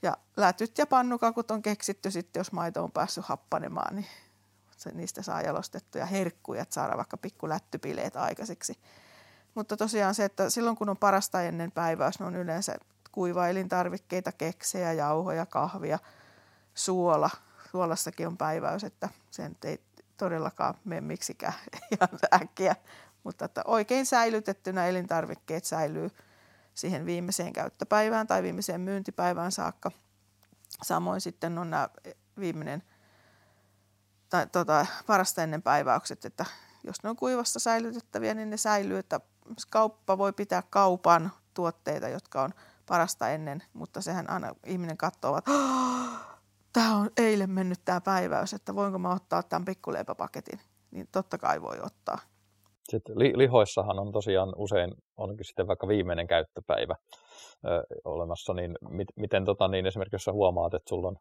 Ja 0.02 0.18
lätyt 0.38 0.78
ja 0.78 0.88
pannukakut 0.88 1.52
on 1.52 1.62
keksitty 1.62 2.12
sitten, 2.12 2.40
jos 2.40 2.52
maito 2.52 2.84
on 2.84 2.92
päässyt 2.92 3.26
happanemaan, 3.26 3.96
niin 3.96 4.08
se, 4.78 4.92
niistä 4.92 5.22
saa 5.22 5.42
jalostettuja 5.42 6.06
herkkuja, 6.06 6.62
että 6.62 6.74
saadaan 6.74 6.98
vaikka 6.98 7.18
pikku 7.18 7.50
lättypileet 7.50 8.16
aikaiseksi. 8.16 8.80
Mutta 9.56 9.78
tosiaan 9.78 10.16
se, 10.16 10.26
että 10.26 10.50
silloin 10.50 10.76
kun 10.76 10.90
on 10.90 10.98
parasta 10.98 11.42
ennen 11.42 11.72
päiväys, 11.72 12.20
ne 12.20 12.26
on 12.26 12.36
yleensä 12.36 12.76
kuiva 13.12 13.48
elintarvikkeita, 13.48 14.32
keksejä, 14.32 14.94
jauhoja, 14.94 15.46
kahvia, 15.46 16.00
suola. 16.74 17.30
Suolassakin 17.72 18.28
on 18.28 18.38
päiväys, 18.38 18.84
että 18.84 19.10
sen 19.32 19.56
ei 19.64 19.82
todellakaan 20.24 20.74
mene 20.86 21.02
miksikään 21.02 21.54
ihan 21.92 22.20
äkkiä, 22.34 22.76
mutta 23.24 23.46
että 23.46 23.62
oikein 23.66 24.06
säilytettynä 24.06 24.88
elintarvikkeet 24.88 25.66
säilyy 25.66 26.10
siihen 26.74 27.06
viimeiseen 27.06 27.54
käyttöpäivään 27.54 28.28
tai 28.28 28.44
viimeiseen 28.44 28.82
myyntipäivään 28.82 29.52
saakka. 29.52 29.92
Samoin 30.84 31.22
sitten 31.22 31.58
on 31.58 31.70
nämä 31.70 31.90
viimeinen 32.40 32.84
tai 34.30 34.48
tota, 34.48 34.86
parasta 35.08 35.44
ennen 35.44 35.62
päiväykset, 35.62 36.26
että 36.26 36.46
jos 36.84 37.04
ne 37.04 37.10
on 37.10 37.16
kuivassa 37.16 37.60
säilytettäviä, 37.60 38.34
niin 38.34 38.50
ne 38.50 38.58
säilyy, 38.58 38.98
että 38.98 39.20
kauppa 39.70 40.18
voi 40.18 40.34
pitää 40.34 40.64
kaupan 40.70 41.32
tuotteita, 41.54 42.10
jotka 42.10 42.42
on 42.42 42.54
parasta 42.86 43.30
ennen, 43.30 43.64
mutta 43.74 44.02
sehän 44.02 44.30
aina 44.30 44.56
ihminen 44.66 44.98
katsoo, 44.98 45.38
että 45.38 45.52
tämä 46.74 46.96
on 46.96 47.10
eilen 47.18 47.50
mennyt 47.50 47.80
tämä 47.86 48.02
päiväys, 48.02 48.54
että 48.54 48.76
voinko 48.76 49.00
mä 49.00 49.14
ottaa 49.14 49.44
tämän 49.44 49.66
pikkuleipäpaketin, 49.66 50.60
niin 50.92 51.08
totta 51.12 51.38
kai 51.38 51.62
voi 51.62 51.78
ottaa. 51.84 52.18
Sitten 52.90 53.20
li- 53.20 53.38
lihoissahan 53.38 54.00
on 54.00 54.12
tosiaan 54.12 54.54
usein, 54.58 54.92
onkin 55.18 55.46
sitten 55.46 55.68
vaikka 55.68 55.88
viimeinen 55.88 56.28
käyttöpäivä 56.28 56.96
ö, 57.66 57.84
olemassa, 58.06 58.54
niin 58.54 58.78
mit, 58.90 59.08
miten 59.16 59.46
tota, 59.46 59.68
niin 59.68 59.86
esimerkiksi 59.86 60.16
jos 60.16 60.24
sä 60.24 60.32
huomaat, 60.32 60.74
että 60.74 60.90
sulla 60.90 61.08
on 61.08 61.18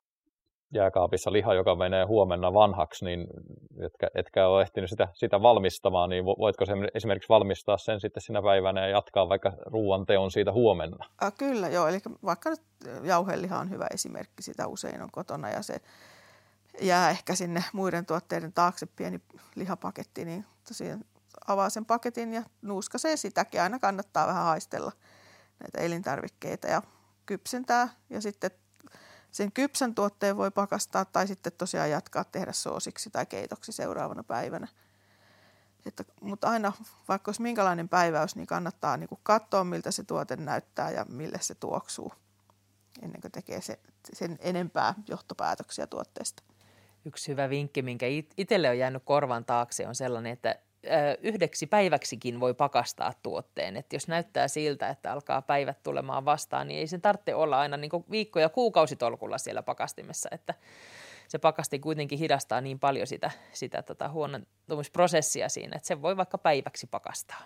jääkaapissa 0.74 1.32
liha, 1.32 1.54
joka 1.54 1.76
menee 1.76 2.04
huomenna 2.04 2.54
vanhaksi, 2.54 3.04
niin 3.04 3.26
etkä, 3.86 4.08
etkä 4.14 4.48
ole 4.48 4.62
ehtinyt 4.62 4.90
sitä, 4.90 5.08
sitä 5.14 5.42
valmistamaan, 5.42 6.10
niin 6.10 6.24
voitko 6.24 6.66
se 6.66 6.72
esimerkiksi 6.94 7.28
valmistaa 7.28 7.78
sen 7.78 8.00
sitten 8.00 8.22
sinä 8.22 8.42
päivänä 8.42 8.80
ja 8.80 8.88
jatkaa 8.88 9.28
vaikka 9.28 9.52
ruoan 9.66 10.06
teon 10.06 10.30
siitä 10.30 10.52
huomenna? 10.52 11.06
Äh, 11.22 11.32
kyllä 11.38 11.68
joo, 11.68 11.88
eli 11.88 11.98
vaikka 12.24 12.50
nyt 12.50 12.62
jauheliha 13.02 13.58
on 13.58 13.70
hyvä 13.70 13.86
esimerkki, 13.90 14.42
sitä 14.42 14.66
usein 14.66 15.02
on 15.02 15.10
kotona 15.12 15.50
ja 15.50 15.62
se 15.62 15.80
jää 16.80 17.10
ehkä 17.10 17.34
sinne 17.34 17.64
muiden 17.72 18.06
tuotteiden 18.06 18.52
taakse 18.52 18.86
pieni 18.96 19.20
lihapaketti, 19.54 20.24
niin 20.24 20.44
tosiaan 20.68 21.04
avaa 21.48 21.70
sen 21.70 21.84
paketin 21.84 22.34
ja 22.34 22.42
nuuskasee 22.62 23.16
sitäkin. 23.16 23.62
Aina 23.62 23.78
kannattaa 23.78 24.26
vähän 24.26 24.44
haistella 24.44 24.92
näitä 25.60 25.80
elintarvikkeita 25.80 26.66
ja 26.66 26.82
kypsentää 27.26 27.88
ja 28.10 28.20
sitten 28.20 28.50
sen 29.32 29.52
kypsän 29.52 29.94
tuotteen 29.94 30.36
voi 30.36 30.50
pakastaa 30.50 31.04
tai 31.04 31.26
sitten 31.26 31.52
tosiaan 31.58 31.90
jatkaa 31.90 32.24
tehdä 32.24 32.52
soosiksi 32.52 33.10
tai 33.10 33.26
keitoksi 33.26 33.72
seuraavana 33.72 34.24
päivänä. 34.24 34.68
Että, 35.86 36.04
mutta 36.20 36.50
aina, 36.50 36.72
vaikka 37.08 37.28
olisi 37.28 37.42
minkälainen 37.42 37.88
päiväys, 37.88 38.36
niin 38.36 38.46
kannattaa 38.46 38.96
niin 38.96 39.08
kuin 39.08 39.20
katsoa, 39.22 39.64
miltä 39.64 39.90
se 39.90 40.04
tuote 40.04 40.36
näyttää 40.36 40.90
ja 40.90 41.04
mille 41.04 41.38
se 41.40 41.54
tuoksuu, 41.54 42.12
ennen 43.02 43.20
kuin 43.20 43.32
tekee 43.32 43.60
se, 43.60 43.78
sen 44.12 44.38
enempää 44.40 44.94
johtopäätöksiä 45.08 45.86
tuotteesta. 45.86 46.42
Yksi 47.04 47.32
hyvä 47.32 47.50
vinkki, 47.50 47.82
minkä 47.82 48.06
itselle 48.36 48.70
on 48.70 48.78
jäänyt 48.78 49.02
korvan 49.04 49.44
taakse, 49.44 49.86
on 49.88 49.94
sellainen, 49.94 50.32
että 50.32 50.56
yhdeksi 51.22 51.66
päiväksikin 51.66 52.40
voi 52.40 52.54
pakastaa 52.54 53.12
tuotteen. 53.22 53.76
Et 53.76 53.92
jos 53.92 54.08
näyttää 54.08 54.48
siltä, 54.48 54.88
että 54.88 55.12
alkaa 55.12 55.42
päivät 55.42 55.82
tulemaan 55.82 56.24
vastaan, 56.24 56.68
niin 56.68 56.80
ei 56.80 56.86
sen 56.86 57.00
tarvitse 57.00 57.34
olla 57.34 57.60
aina 57.60 57.76
niin 57.76 57.90
viikko- 58.10 58.40
ja 58.40 58.48
kuukausitolkulla 58.48 59.38
siellä 59.38 59.62
pakastimessa, 59.62 60.28
että 60.32 60.54
se 61.28 61.38
pakasti 61.38 61.78
kuitenkin 61.78 62.18
hidastaa 62.18 62.60
niin 62.60 62.78
paljon 62.78 63.06
sitä, 63.06 63.30
sitä 63.52 63.82
tota 63.82 64.08
huonontumisprosessia 64.08 65.48
siinä, 65.48 65.76
että 65.76 65.86
se 65.86 66.02
voi 66.02 66.16
vaikka 66.16 66.38
päiväksi 66.38 66.86
pakastaa. 66.86 67.42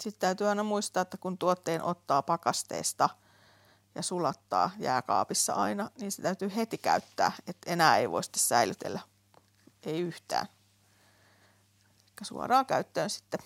Sitten 0.00 0.20
täytyy 0.20 0.48
aina 0.48 0.62
muistaa, 0.62 1.00
että 1.00 1.16
kun 1.16 1.38
tuotteen 1.38 1.82
ottaa 1.82 2.22
pakasteesta 2.22 3.08
ja 3.94 4.02
sulattaa 4.02 4.70
jääkaapissa 4.78 5.52
aina, 5.52 5.90
niin 6.00 6.12
se 6.12 6.22
täytyy 6.22 6.52
heti 6.56 6.78
käyttää, 6.78 7.32
että 7.46 7.72
enää 7.72 7.98
ei 7.98 8.10
voi 8.10 8.24
sitten 8.24 8.42
säilytellä, 8.42 9.00
ei 9.86 10.00
yhtään 10.00 10.46
suoraan 12.24 12.66
käyttöön 12.66 13.10
sitten. 13.10 13.40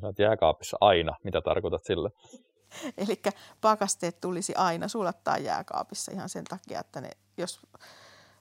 Sä 0.00 0.06
oot 0.06 0.18
jääkaapissa 0.18 0.76
aina. 0.80 1.16
Mitä 1.24 1.40
tarkoitat 1.40 1.84
sillä? 1.84 2.10
Eli 2.98 3.22
pakasteet 3.60 4.20
tulisi 4.20 4.54
aina 4.54 4.88
sulattaa 4.88 5.38
jääkaapissa 5.38 6.12
ihan 6.12 6.28
sen 6.28 6.44
takia, 6.44 6.80
että 6.80 7.00
ne, 7.00 7.10
jos, 7.36 7.60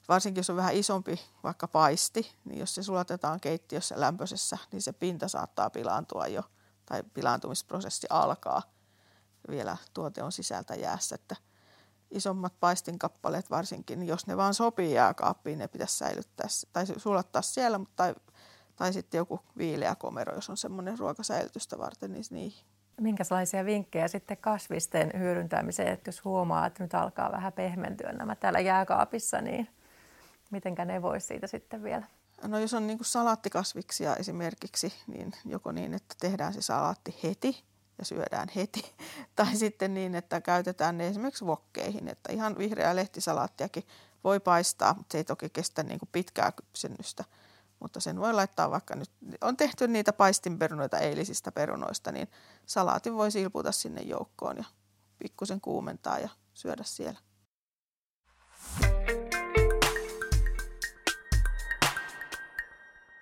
varsinkin 0.10 0.40
jos 0.40 0.50
on 0.50 0.56
vähän 0.56 0.75
isompi 0.75 1.20
vaikka 1.44 1.68
paisti, 1.68 2.32
niin 2.46 2.60
jos 2.60 2.75
se 2.75 2.84
sulatetaan 2.84 3.40
keittiössä 3.40 3.96
lämpöisessä, 3.98 4.58
niin 4.72 4.82
se 4.82 4.94
pinta 4.94 5.28
saattaa 5.28 5.70
pilaantua 5.70 6.28
jo 6.28 6.44
tai 6.86 7.04
pilaantumisprosessi 7.13 8.08
alkaa. 8.10 8.62
Vielä 9.50 9.78
tuote 9.94 10.24
on 10.24 10.32
sisältä 10.32 10.75
jäässä, 10.75 11.16
että 11.16 11.36
isommat 12.12 12.54
paistinkappaleet 12.60 13.50
varsinkin, 13.50 14.00
niin 14.00 14.08
jos 14.08 14.28
ne 14.28 14.38
vaan 14.38 14.54
sopii 14.54 14.94
jääkaappiin, 14.94 15.60
ne 15.60 15.68
pitäisi 15.68 15.98
säilyttää 15.98 16.48
tai 16.74 16.86
sulattaa 16.98 17.42
siellä, 17.42 17.78
mutta 17.78 17.94
tai 17.96 18.16
sitten 18.92 19.18
joku 19.18 19.39
viileä 19.58 19.96
komero, 19.96 20.36
jos 20.36 20.50
on 20.50 20.58
semmoinen 20.58 21.00
ruokasäilytystä 21.00 21.77
varten, 21.77 22.13
niin 22.13 22.24
niihin. 22.30 22.65
Minkälaisia 23.01 23.65
vinkkejä 23.65 24.08
sitten 24.08 24.38
kasvisten 24.38 25.12
hyödyntämiseen, 25.18 25.94
että 25.94 26.08
jos 26.08 26.25
huomaa, 26.25 26.65
että 26.65 26.84
nyt 26.84 26.94
alkaa 26.94 27.32
vähän 27.32 27.53
pehmentyä 27.53 28.12
nämä 28.12 28.36
täällä 28.36 28.60
jääkaapissa, 28.60 29.42
niin 29.42 29.68
mitenkä 30.51 30.86
ne 30.86 31.01
voisi 31.01 31.27
siitä 31.27 31.48
sitten 31.48 31.84
vielä? 31.84 32.06
No 32.48 32.60
jos 32.60 32.74
on 32.74 32.88
niin 32.88 32.98
kuin 32.98 33.06
salaattikasviksia 33.06 34.15
esimerkiksi, 34.15 34.94
niin 35.08 35.32
joko 35.46 35.72
niin, 35.72 35.94
että 35.94 36.15
tehdään 36.20 36.53
se 36.53 36.62
salaatti 36.62 37.20
heti 37.24 37.63
ja 37.98 38.06
syödään 38.06 38.48
heti. 38.56 38.96
Tai 39.36 39.56
sitten 39.56 39.94
niin, 39.94 40.15
että 40.15 40.42
käytetään 40.42 40.98
ne 40.98 41.08
esimerkiksi 41.08 41.46
vokkeihin, 41.46 42.08
että 42.08 42.32
ihan 42.34 42.58
vihreää 42.58 42.96
lehtisalaattiakin 42.96 43.84
voi 44.24 44.39
paistaa, 44.39 44.94
mutta 44.94 45.12
se 45.12 45.18
ei 45.18 45.24
toki 45.24 45.50
kestä 45.50 45.84
niin 45.84 46.00
kuin 46.00 46.10
pitkää 46.12 46.51
kypsennystä. 46.51 47.24
Mutta 47.84 48.00
sen 48.00 48.20
voi 48.20 48.34
laittaa 48.34 48.72
vaikka 48.72 48.96
nyt, 48.96 49.12
on 49.42 49.58
tehty 49.58 49.88
niitä 49.88 50.13
paistinperunoita 50.13 50.98
eilisistä 50.98 51.52
perunoista, 51.52 52.12
niin 52.12 52.28
salaatin 52.66 53.16
voi 53.16 53.32
silputa 53.32 53.72
sinne 53.72 54.02
joukkoon 54.02 54.58
ja 54.58 54.63
pikkusen 55.20 55.62
kuumentaa 55.62 56.20
ja 56.20 56.30
syödä 56.54 56.84
siellä. 56.86 57.20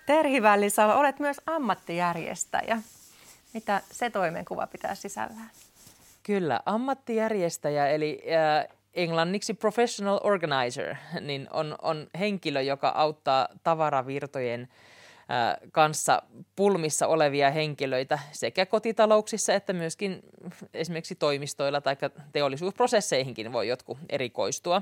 Terhi 0.06 0.42
Vällisalo, 0.42 1.00
olet 1.00 1.20
myös 1.20 1.42
ammattijärjestäjä. 1.46 2.82
Mitä 3.54 3.82
se 3.92 4.10
toimenkuva 4.10 4.68
pitää 4.68 4.96
sisällään? 4.96 5.52
Kyllä, 6.24 6.60
ammattijärjestäjä 6.66 7.88
eli 7.88 8.24
äh, 8.62 8.78
englanniksi 8.94 9.54
professional 9.54 10.20
organizer 10.24 10.96
niin 11.22 11.48
on, 11.52 11.76
on 11.82 12.08
henkilö, 12.20 12.62
joka 12.62 12.90
auttaa 12.90 13.48
tavaravirtojen 13.64 14.68
kanssa 15.72 16.22
pulmissa 16.56 17.08
olevia 17.08 17.52
henkilöitä 17.52 18.20
sekä 18.32 18.66
kotitalouksissa 18.66 19.54
että 19.54 19.74
myöskin 19.74 20.20
esimerkiksi 20.74 21.16
toimistoilla 21.16 21.82
tai 21.82 21.96
teollisuusprosesseihinkin 22.32 23.54
voi 23.54 23.68
jotkut 23.68 23.98
erikoistua. 24.10 24.82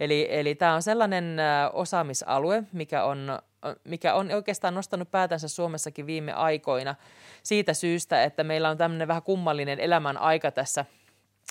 Eli, 0.00 0.28
eli 0.30 0.54
tämä 0.54 0.74
on 0.74 0.82
sellainen 0.82 1.36
osaamisalue, 1.72 2.62
mikä 2.72 3.04
on 3.04 3.38
mikä 3.84 4.14
on 4.14 4.30
oikeastaan 4.30 4.74
nostanut 4.74 5.10
päätänsä 5.10 5.48
Suomessakin 5.48 6.06
viime 6.06 6.32
aikoina 6.32 6.94
siitä 7.42 7.74
syystä, 7.74 8.24
että 8.24 8.44
meillä 8.44 8.70
on 8.70 8.78
tämmöinen 8.78 9.08
vähän 9.08 9.22
kummallinen 9.22 9.80
elämän 9.80 10.18
aika 10.18 10.50
tässä 10.50 10.84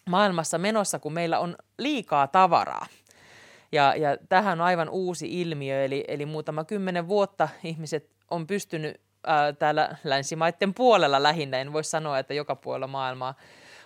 maailmassa 0.10 0.58
menossa, 0.58 1.00
kun 1.00 1.14
meillä 1.14 1.40
on 1.40 1.56
liikaa 1.80 2.28
tavaraa. 2.28 2.86
Ja, 3.72 3.96
ja 3.96 4.18
tähän 4.30 4.62
on 4.62 4.66
aivan 4.68 4.90
uusi 4.90 5.42
ilmiö, 5.42 5.84
eli, 5.84 6.04
eli 6.08 6.26
muutama 6.26 6.64
kymmenen 6.64 7.08
vuotta 7.08 7.50
ihmiset 7.64 8.10
on 8.32 8.48
pystynyt 8.48 9.02
ää, 9.28 9.54
täällä 9.54 9.98
länsimaiden 10.04 10.74
puolella 10.74 11.24
lähinnä, 11.24 11.58
en 11.58 11.74
voi 11.74 11.84
sanoa, 11.84 12.20
että 12.20 12.34
joka 12.34 12.56
puolella 12.56 12.88
maailmaa, 12.88 13.34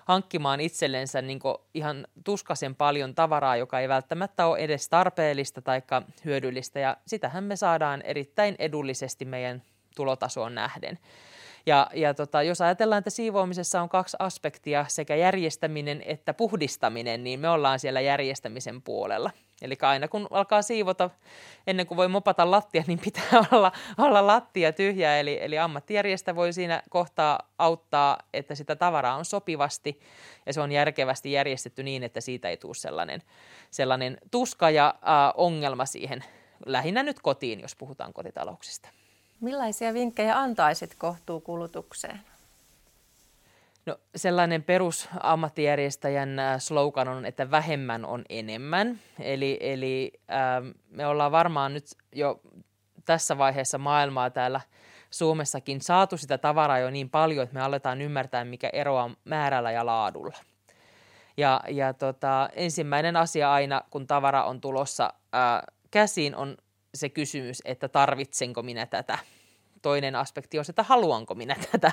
hankkimaan 0.06 0.60
itsellensä 0.60 1.22
niin 1.22 1.40
ihan 1.74 2.08
tuskaisen 2.24 2.76
paljon 2.76 3.16
tavaraa, 3.16 3.56
joka 3.56 3.80
ei 3.80 3.90
välttämättä 3.90 4.46
ole 4.46 4.60
edes 4.60 4.90
tarpeellista 4.90 5.62
tai 5.62 5.82
hyödyllistä, 6.26 6.80
ja 6.80 6.98
sitähän 7.08 7.44
me 7.44 7.56
saadaan 7.56 8.02
erittäin 8.02 8.56
edullisesti 8.60 9.26
meidän 9.26 9.64
tulotasoon 9.96 10.56
nähden. 10.56 11.00
Ja, 11.66 11.90
ja 11.94 12.14
tota, 12.14 12.44
jos 12.44 12.62
ajatellaan, 12.62 13.00
että 13.00 13.10
siivoamisessa 13.10 13.82
on 13.82 13.90
kaksi 13.90 14.18
aspektia, 14.20 14.86
sekä 14.88 15.16
järjestäminen 15.16 16.04
että 16.06 16.34
puhdistaminen, 16.34 17.24
niin 17.24 17.40
me 17.40 17.50
ollaan 17.50 17.80
siellä 17.80 18.02
järjestämisen 18.02 18.82
puolella. 18.82 19.32
Eli 19.62 19.76
aina 19.82 20.08
kun 20.08 20.28
alkaa 20.32 20.62
siivota, 20.62 21.10
ennen 21.68 21.88
kuin 21.88 21.96
voi 21.96 22.08
mopata 22.08 22.52
lattia, 22.52 22.84
niin 22.88 23.00
pitää 23.00 23.24
olla, 23.52 23.72
olla 23.98 24.28
lattia 24.28 24.74
tyhjä. 24.74 25.20
Eli, 25.20 25.38
eli 25.42 25.60
ammattijärjestä 25.60 26.36
voi 26.36 26.54
siinä 26.54 26.84
kohtaa 26.90 27.40
auttaa, 27.58 28.18
että 28.34 28.56
sitä 28.56 28.76
tavaraa 28.76 29.16
on 29.16 29.26
sopivasti 29.26 30.00
ja 30.46 30.54
se 30.54 30.62
on 30.62 30.72
järkevästi 30.72 31.32
järjestetty 31.32 31.84
niin, 31.84 32.04
että 32.04 32.22
siitä 32.22 32.50
ei 32.50 32.58
tule 32.58 32.76
sellainen, 32.76 33.22
sellainen 33.72 34.18
tuska 34.32 34.70
ja 34.70 34.88
äh, 34.88 35.34
ongelma 35.38 35.86
siihen 35.86 36.24
lähinnä 36.66 37.04
nyt 37.04 37.20
kotiin, 37.20 37.60
jos 37.60 37.76
puhutaan 37.76 38.14
kotitalouksista. 38.14 38.90
Millaisia 39.42 39.94
vinkkejä 39.94 40.40
antaisit 40.40 40.96
kohtuukulutukseen? 40.96 42.20
No, 43.86 43.98
sellainen 44.16 44.64
perus 44.64 45.10
ammattijärjestäjän 45.20 46.30
slogan 46.58 47.08
on, 47.08 47.26
että 47.26 47.52
vähemmän 47.52 48.06
on 48.06 48.24
enemmän. 48.30 49.00
Eli, 49.20 49.58
eli 49.62 50.12
ähm, 50.32 50.68
me 50.90 51.08
ollaan 51.08 51.32
varmaan 51.32 51.74
nyt 51.74 51.86
jo 52.16 52.42
tässä 53.06 53.38
vaiheessa 53.38 53.78
maailmaa 53.78 54.30
täällä 54.30 54.62
Suomessakin 55.10 55.82
saatu 55.82 56.18
sitä 56.18 56.38
tavaraa 56.38 56.80
jo 56.80 56.90
niin 56.90 57.10
paljon, 57.10 57.44
että 57.44 57.54
me 57.54 57.62
aletaan 57.62 58.02
ymmärtää, 58.02 58.46
mikä 58.46 58.70
ero 58.74 58.98
on 58.98 59.18
määrällä 59.26 59.72
ja 59.72 59.86
laadulla. 59.86 60.38
Ja, 61.38 61.62
ja 61.68 61.94
tota, 61.94 62.50
ensimmäinen 62.54 63.16
asia 63.16 63.54
aina, 63.54 63.82
kun 63.90 64.08
tavara 64.08 64.44
on 64.44 64.62
tulossa 64.62 65.14
ää, 65.34 65.64
käsiin, 65.92 66.36
on 66.36 66.58
se 66.94 67.10
kysymys, 67.10 67.62
että 67.66 67.88
tarvitsenko 67.88 68.64
minä 68.64 68.86
tätä. 68.86 69.18
Toinen 69.82 70.16
aspekti 70.16 70.60
on 70.60 70.66
se, 70.66 70.72
että 70.72 70.84
haluanko 70.84 71.36
minä 71.36 71.56
tätä. 71.72 71.92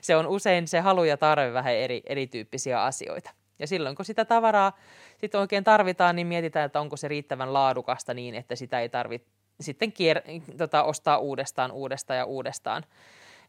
Se 0.00 0.16
on 0.16 0.26
usein 0.26 0.68
se 0.68 0.80
halu 0.80 1.04
ja 1.04 1.16
tarve 1.16 1.52
vähän 1.52 1.74
eri, 1.74 2.02
erityyppisiä 2.06 2.82
asioita. 2.82 3.30
Ja 3.58 3.66
silloin 3.66 3.96
kun 3.96 4.04
sitä 4.04 4.24
tavaraa 4.24 4.78
sit 5.18 5.34
oikein 5.34 5.64
tarvitaan, 5.64 6.16
niin 6.16 6.26
mietitään, 6.26 6.66
että 6.66 6.80
onko 6.80 6.96
se 6.96 7.08
riittävän 7.08 7.52
laadukasta 7.52 8.14
niin, 8.14 8.34
että 8.34 8.56
sitä 8.56 8.80
ei 8.80 8.88
tarvitse 8.88 9.28
sitten 9.60 9.92
kier- 9.92 10.56
tota, 10.56 10.82
ostaa 10.82 11.18
uudestaan, 11.18 11.72
uudestaan 11.72 12.18
ja 12.18 12.24
uudestaan. 12.24 12.84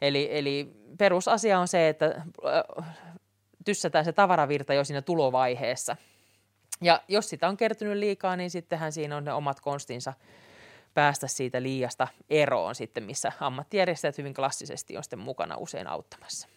Eli, 0.02 0.30
eli 0.32 0.74
perusasia 0.98 1.60
on 1.60 1.68
se, 1.68 1.90
että 1.90 2.06
äh, 2.06 2.86
tyssätään 3.66 4.06
se 4.06 4.14
tavaravirta 4.14 4.74
jo 4.74 4.84
siinä 4.84 5.02
tulovaiheessa. 5.02 5.96
Ja 6.82 7.02
jos 7.08 7.30
sitä 7.30 7.48
on 7.48 7.58
kertynyt 7.58 7.98
liikaa, 7.98 8.36
niin 8.36 8.50
sittenhän 8.50 8.92
siinä 8.92 9.18
on 9.18 9.26
ne 9.26 9.34
omat 9.34 9.60
konstinsa 9.60 10.14
päästä 10.94 11.28
siitä 11.28 11.64
liiasta 11.64 12.08
eroon 12.30 12.76
sitten, 12.76 13.04
missä 13.04 13.32
ammattijärjestäjät 13.40 14.18
hyvin 14.18 14.34
klassisesti 14.34 14.98
on 14.98 15.04
sitten 15.04 15.20
mukana 15.20 15.58
usein 15.58 15.88
auttamassa. 15.88 16.48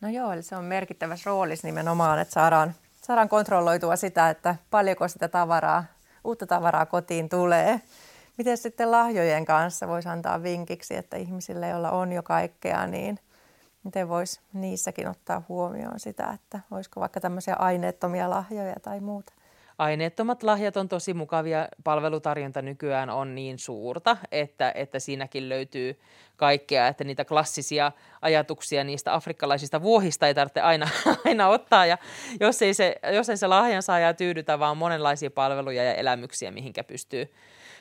No 0.00 0.08
joo, 0.08 0.32
eli 0.32 0.42
se 0.42 0.56
on 0.56 0.64
merkittävässä 0.64 1.30
roolissa 1.30 1.66
nimenomaan, 1.68 2.18
että 2.18 2.34
saadaan, 2.34 2.74
saadaan 3.02 3.28
kontrolloitua 3.28 3.96
sitä, 3.96 4.30
että 4.30 4.56
paljonko 4.70 5.08
sitä 5.08 5.28
tavaraa, 5.28 5.84
uutta 6.24 6.46
tavaraa 6.46 6.86
kotiin 6.86 7.28
tulee. 7.28 7.80
Miten 8.38 8.56
sitten 8.56 8.90
lahjojen 8.90 9.44
kanssa 9.44 9.88
voisi 9.88 10.08
antaa 10.08 10.42
vinkiksi, 10.42 10.94
että 10.94 11.16
ihmisille, 11.16 11.68
joilla 11.68 11.90
on 11.90 12.12
jo 12.12 12.22
kaikkea, 12.22 12.86
niin 12.86 13.18
miten 13.84 14.08
voisi 14.08 14.40
niissäkin 14.52 15.08
ottaa 15.08 15.42
huomioon 15.48 16.00
sitä, 16.00 16.30
että 16.30 16.60
olisiko 16.70 17.00
vaikka 17.00 17.20
tämmöisiä 17.20 17.54
aineettomia 17.54 18.30
lahjoja 18.30 18.74
tai 18.82 19.00
muuta? 19.00 19.32
Aineettomat 19.78 20.42
lahjat 20.42 20.76
on 20.76 20.88
tosi 20.88 21.14
mukavia. 21.14 21.68
Palvelutarjonta 21.84 22.62
nykyään 22.62 23.10
on 23.10 23.34
niin 23.34 23.58
suurta, 23.58 24.16
että, 24.32 24.72
että 24.74 24.98
siinäkin 24.98 25.48
löytyy 25.48 26.00
kaikkea, 26.36 26.88
että 26.88 27.04
niitä 27.04 27.24
klassisia 27.24 27.92
ajatuksia 28.22 28.84
niistä 28.84 29.14
afrikkalaisista 29.14 29.82
vuohista 29.82 30.26
ei 30.26 30.34
tarvitse 30.34 30.60
aina, 30.60 30.88
aina 31.26 31.48
ottaa. 31.48 31.86
Ja 31.86 31.98
jos 32.40 32.62
ei 32.62 32.74
se, 32.74 32.96
jos 33.12 33.28
ei 33.28 33.36
se 33.36 33.46
lahjan 33.46 33.82
saaja 33.82 34.14
tyydytä, 34.14 34.58
vaan 34.58 34.76
monenlaisia 34.76 35.30
palveluja 35.30 35.84
ja 35.84 35.94
elämyksiä, 35.94 36.50
mihinkä 36.50 36.84
pystyy, 36.84 37.32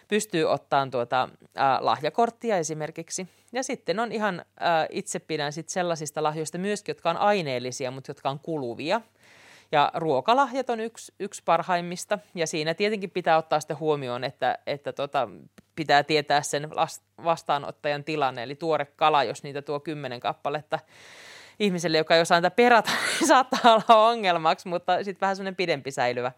pystyy 0.08 0.46
ottamaan 0.46 0.92
tuota, 0.92 1.30
ä, 1.58 1.78
lahjakorttia 1.80 2.58
esimerkiksi. 2.58 3.28
Ja 3.54 3.64
sitten 3.64 4.00
on 4.00 4.12
ihan, 4.12 4.40
ä, 4.40 4.88
itse 4.90 5.20
pidän 5.20 5.54
sit 5.54 5.70
sellaisista 5.70 6.24
lahjoista 6.24 6.58
myöskin, 6.58 6.90
jotka 6.94 7.10
on 7.10 7.18
aineellisia, 7.18 7.92
mutta 7.92 8.10
jotka 8.10 8.30
on 8.30 8.40
kuluvia– 8.40 9.02
ja 9.72 9.92
ruokalahjat 9.94 10.70
on 10.70 10.80
yksi, 10.80 11.14
yksi 11.20 11.42
parhaimmista. 11.46 12.20
Ja 12.36 12.48
siinä 12.48 12.74
tietenkin 12.74 13.12
pitää 13.12 13.38
ottaa 13.38 13.60
sitten 13.60 13.80
huomioon, 13.80 14.24
että, 14.24 14.58
että 14.68 14.94
tota, 14.94 15.30
pitää 15.76 16.04
tietää 16.04 16.42
sen 16.42 16.70
vastaanottajan 17.24 18.04
tilanne, 18.04 18.44
eli 18.44 18.56
tuore 18.56 18.86
kala, 18.86 19.24
jos 19.24 19.44
niitä 19.44 19.62
tuo 19.62 19.80
kymmenen 19.80 20.20
kappaletta 20.20 20.80
ihmiselle, 21.60 21.98
joka 21.98 22.16
ei 22.16 22.22
osaa 22.22 22.38
niitä 22.38 22.52
perata, 22.52 22.92
niin 23.20 23.28
saattaa 23.28 23.74
olla 23.74 24.10
ongelmaksi, 24.10 24.68
mutta 24.68 25.04
sitten 25.04 25.22
vähän 25.22 25.36
semmoinen 25.36 25.56
pidempi 25.56 25.92
säilyvä, 25.92 26.32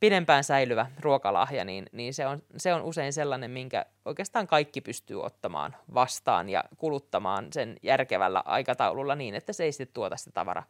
pidempään 0.00 0.44
säilyvä 0.44 0.86
ruokalahja, 1.00 1.64
niin, 1.64 1.86
niin 1.92 2.14
se, 2.14 2.26
on, 2.26 2.42
se 2.56 2.74
on 2.74 2.82
usein 2.82 3.12
sellainen, 3.12 3.50
minkä 3.50 3.86
oikeastaan 4.04 4.46
kaikki 4.46 4.80
pystyy 4.80 5.22
ottamaan 5.22 5.76
vastaan 5.94 6.48
ja 6.48 6.64
kuluttamaan 6.76 7.46
sen 7.52 7.76
järkevällä 7.82 8.42
aikataululla 8.44 9.14
niin, 9.14 9.34
että 9.34 9.52
se 9.52 9.64
ei 9.64 9.72
sitten 9.72 9.94
tuota 9.94 10.16
sitä 10.16 10.30
tavara, 10.34 10.62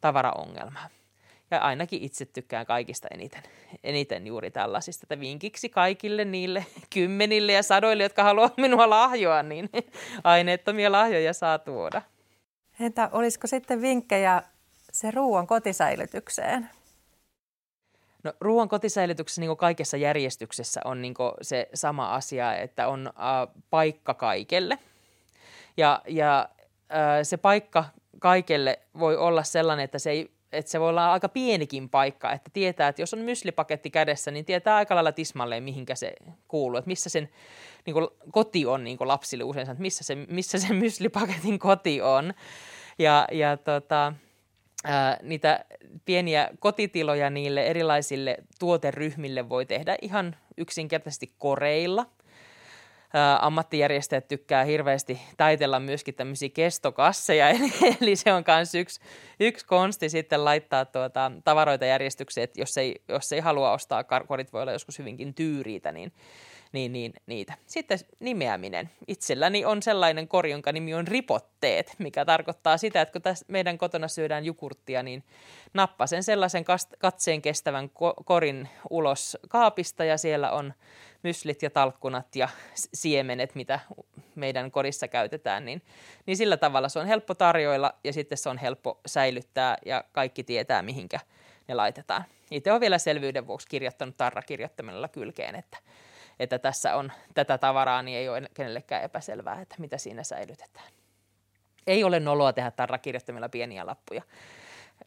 tavaraongelmaa. 0.00 0.88
Ja 1.50 1.58
ainakin 1.58 2.02
itse 2.02 2.24
tykkään 2.24 2.66
kaikista 2.66 3.08
eniten, 3.10 3.42
eniten 3.84 4.26
juuri 4.26 4.50
tällaisista. 4.50 5.04
Että 5.04 5.20
vinkiksi 5.20 5.68
kaikille 5.68 6.24
niille 6.24 6.66
kymmenille 6.90 7.52
ja 7.52 7.62
sadoille, 7.62 8.02
jotka 8.02 8.24
haluavat 8.24 8.56
minua 8.66 8.90
lahjoa, 8.90 9.42
niin 9.42 9.70
aineettomia 10.24 10.92
lahjoja 10.92 11.32
saa 11.32 11.58
tuoda. 11.58 12.02
Entä 12.80 13.08
olisiko 13.12 13.46
sitten 13.46 13.82
vinkkejä 13.82 14.42
se 14.92 15.10
ruoan 15.10 15.46
kotisäilytykseen? 15.46 16.70
No, 18.24 18.32
ruoan 18.40 18.68
kotisäilytyksessä 18.68 19.40
niin 19.40 19.56
kaikessa 19.56 19.96
järjestyksessä 19.96 20.80
on 20.84 21.02
niin 21.02 21.14
se 21.42 21.68
sama 21.74 22.14
asia, 22.14 22.56
että 22.56 22.88
on 22.88 23.06
äh, 23.06 23.54
paikka 23.70 24.14
kaikelle. 24.14 24.78
Ja, 25.76 26.02
ja 26.08 26.48
äh, 26.92 26.98
se 27.22 27.36
paikka 27.36 27.84
kaikelle 28.18 28.78
voi 28.98 29.16
olla 29.16 29.42
sellainen, 29.42 29.84
että 29.84 29.98
se 29.98 30.10
ei 30.10 30.33
että 30.54 30.70
se 30.70 30.80
voi 30.80 30.88
olla 30.88 31.12
aika 31.12 31.28
pienikin 31.28 31.88
paikka, 31.88 32.32
että 32.32 32.50
tietää, 32.52 32.88
että 32.88 33.02
jos 33.02 33.14
on 33.14 33.20
myslipaketti 33.20 33.90
kädessä, 33.90 34.30
niin 34.30 34.44
tietää 34.44 34.76
aika 34.76 34.94
lailla 34.94 35.12
tismalleen, 35.12 35.62
mihinkä 35.62 35.94
se 35.94 36.14
kuuluu, 36.48 36.78
että 36.78 36.88
missä 36.88 37.10
sen 37.10 37.28
niin 37.86 37.94
kuin, 37.94 38.08
koti 38.32 38.66
on 38.66 38.84
niin 38.84 38.98
kuin 38.98 39.08
lapsille 39.08 39.44
usein, 39.44 39.70
että 39.70 39.82
missä 39.82 40.04
se, 40.04 40.14
missä 40.14 40.58
se 40.58 40.74
myslipaketin 40.74 41.58
koti 41.58 42.02
on. 42.02 42.34
Ja, 42.98 43.28
ja 43.32 43.56
tota, 43.56 44.12
ää, 44.84 45.18
niitä 45.22 45.64
pieniä 46.04 46.50
kotitiloja 46.58 47.30
niille 47.30 47.66
erilaisille 47.66 48.36
tuoteryhmille 48.58 49.48
voi 49.48 49.66
tehdä 49.66 49.96
ihan 50.02 50.36
yksinkertaisesti 50.56 51.34
koreilla– 51.38 52.06
ammattijärjestäjät 53.40 54.28
tykkää 54.28 54.64
hirveästi 54.64 55.20
taitella 55.36 55.80
myöskin 55.80 56.14
tämmöisiä 56.14 56.48
kestokasseja, 56.48 57.48
eli, 57.54 57.72
eli 58.00 58.16
se 58.16 58.32
on 58.32 58.44
myös 58.56 58.74
yksi, 58.74 59.00
yksi 59.40 59.66
konsti 59.66 60.08
sitten 60.08 60.44
laittaa 60.44 60.84
tuota, 60.84 61.32
tavaroita 61.44 61.84
järjestykseen, 61.84 62.44
että 62.44 62.60
jos 62.60 62.78
ei, 62.78 63.02
jos 63.08 63.32
ei 63.32 63.40
halua 63.40 63.72
ostaa, 63.72 64.04
korit 64.04 64.52
voi 64.52 64.62
olla 64.62 64.72
joskus 64.72 64.98
hyvinkin 64.98 65.34
tyyriitä, 65.34 65.92
niin, 65.92 66.12
niin, 66.74 66.92
niin 66.92 67.12
niitä. 67.26 67.54
Sitten 67.66 67.98
nimeäminen. 68.20 68.90
Itselläni 69.08 69.64
on 69.64 69.82
sellainen 69.82 70.28
kori, 70.28 70.50
jonka 70.50 70.72
nimi 70.72 70.94
on 70.94 71.06
ripotteet, 71.06 71.94
mikä 71.98 72.24
tarkoittaa 72.24 72.76
sitä, 72.76 73.00
että 73.00 73.12
kun 73.12 73.22
tässä 73.22 73.44
meidän 73.48 73.78
kotona 73.78 74.08
syödään 74.08 74.44
jukurttia, 74.44 75.02
niin 75.02 75.24
nappasen 75.74 76.22
sellaisen 76.22 76.64
katseen 76.98 77.42
kestävän 77.42 77.90
korin 78.24 78.68
ulos 78.90 79.38
kaapista 79.48 80.04
ja 80.04 80.18
siellä 80.18 80.50
on 80.50 80.74
myslit 81.22 81.62
ja 81.62 81.70
talkkunat 81.70 82.36
ja 82.36 82.48
siemenet, 82.74 83.54
mitä 83.54 83.80
meidän 84.34 84.70
kodissa 84.70 85.08
käytetään, 85.08 85.64
niin, 85.64 85.82
niin 86.26 86.36
sillä 86.36 86.56
tavalla 86.56 86.88
se 86.88 86.98
on 86.98 87.06
helppo 87.06 87.34
tarjoilla 87.34 87.94
ja 88.04 88.12
sitten 88.12 88.38
se 88.38 88.48
on 88.48 88.58
helppo 88.58 89.00
säilyttää 89.06 89.78
ja 89.86 90.04
kaikki 90.12 90.44
tietää, 90.44 90.82
mihinkä 90.82 91.20
ne 91.68 91.74
laitetaan. 91.74 92.24
Itse 92.50 92.70
olen 92.70 92.80
vielä 92.80 92.98
selvyyden 92.98 93.46
vuoksi 93.46 93.68
kirjoittanut 93.68 94.16
tarrakirjoittamalla 94.16 95.08
kylkeen, 95.08 95.54
että, 95.54 95.78
että 96.38 96.58
tässä 96.58 96.96
on 96.96 97.12
tätä 97.34 97.58
tavaraa, 97.58 98.02
niin 98.02 98.18
ei 98.18 98.28
ole 98.28 98.42
kenellekään 98.54 99.02
epäselvää, 99.02 99.60
että 99.60 99.76
mitä 99.78 99.98
siinä 99.98 100.24
säilytetään. 100.24 100.88
Ei 101.86 102.04
ole 102.04 102.20
noloa 102.20 102.52
tehdä 102.52 102.70
tarrakirjoittamilla 102.70 103.48
pieniä 103.48 103.86
lappuja 103.86 104.22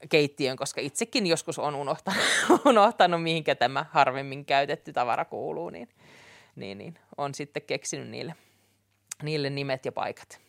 keittiön, 0.10 0.58
koska 0.58 0.82
itsekin 0.82 1.28
joskus 1.28 1.60
on 1.60 1.76
unohtanut, 1.76 2.24
unohtanut 2.66 3.24
mihinkä 3.24 3.56
tämä 3.56 3.86
harvemmin 3.92 4.46
käytetty 4.46 4.94
tavara 4.94 5.26
kuuluu, 5.26 5.70
niin, 5.70 5.90
niin, 6.56 6.78
niin 6.78 7.00
on 7.18 7.36
sitten 7.36 7.62
keksinyt 7.62 8.10
niille, 8.10 8.36
niille 9.24 9.50
nimet 9.50 9.86
ja 9.86 9.92
paikat. 9.92 10.40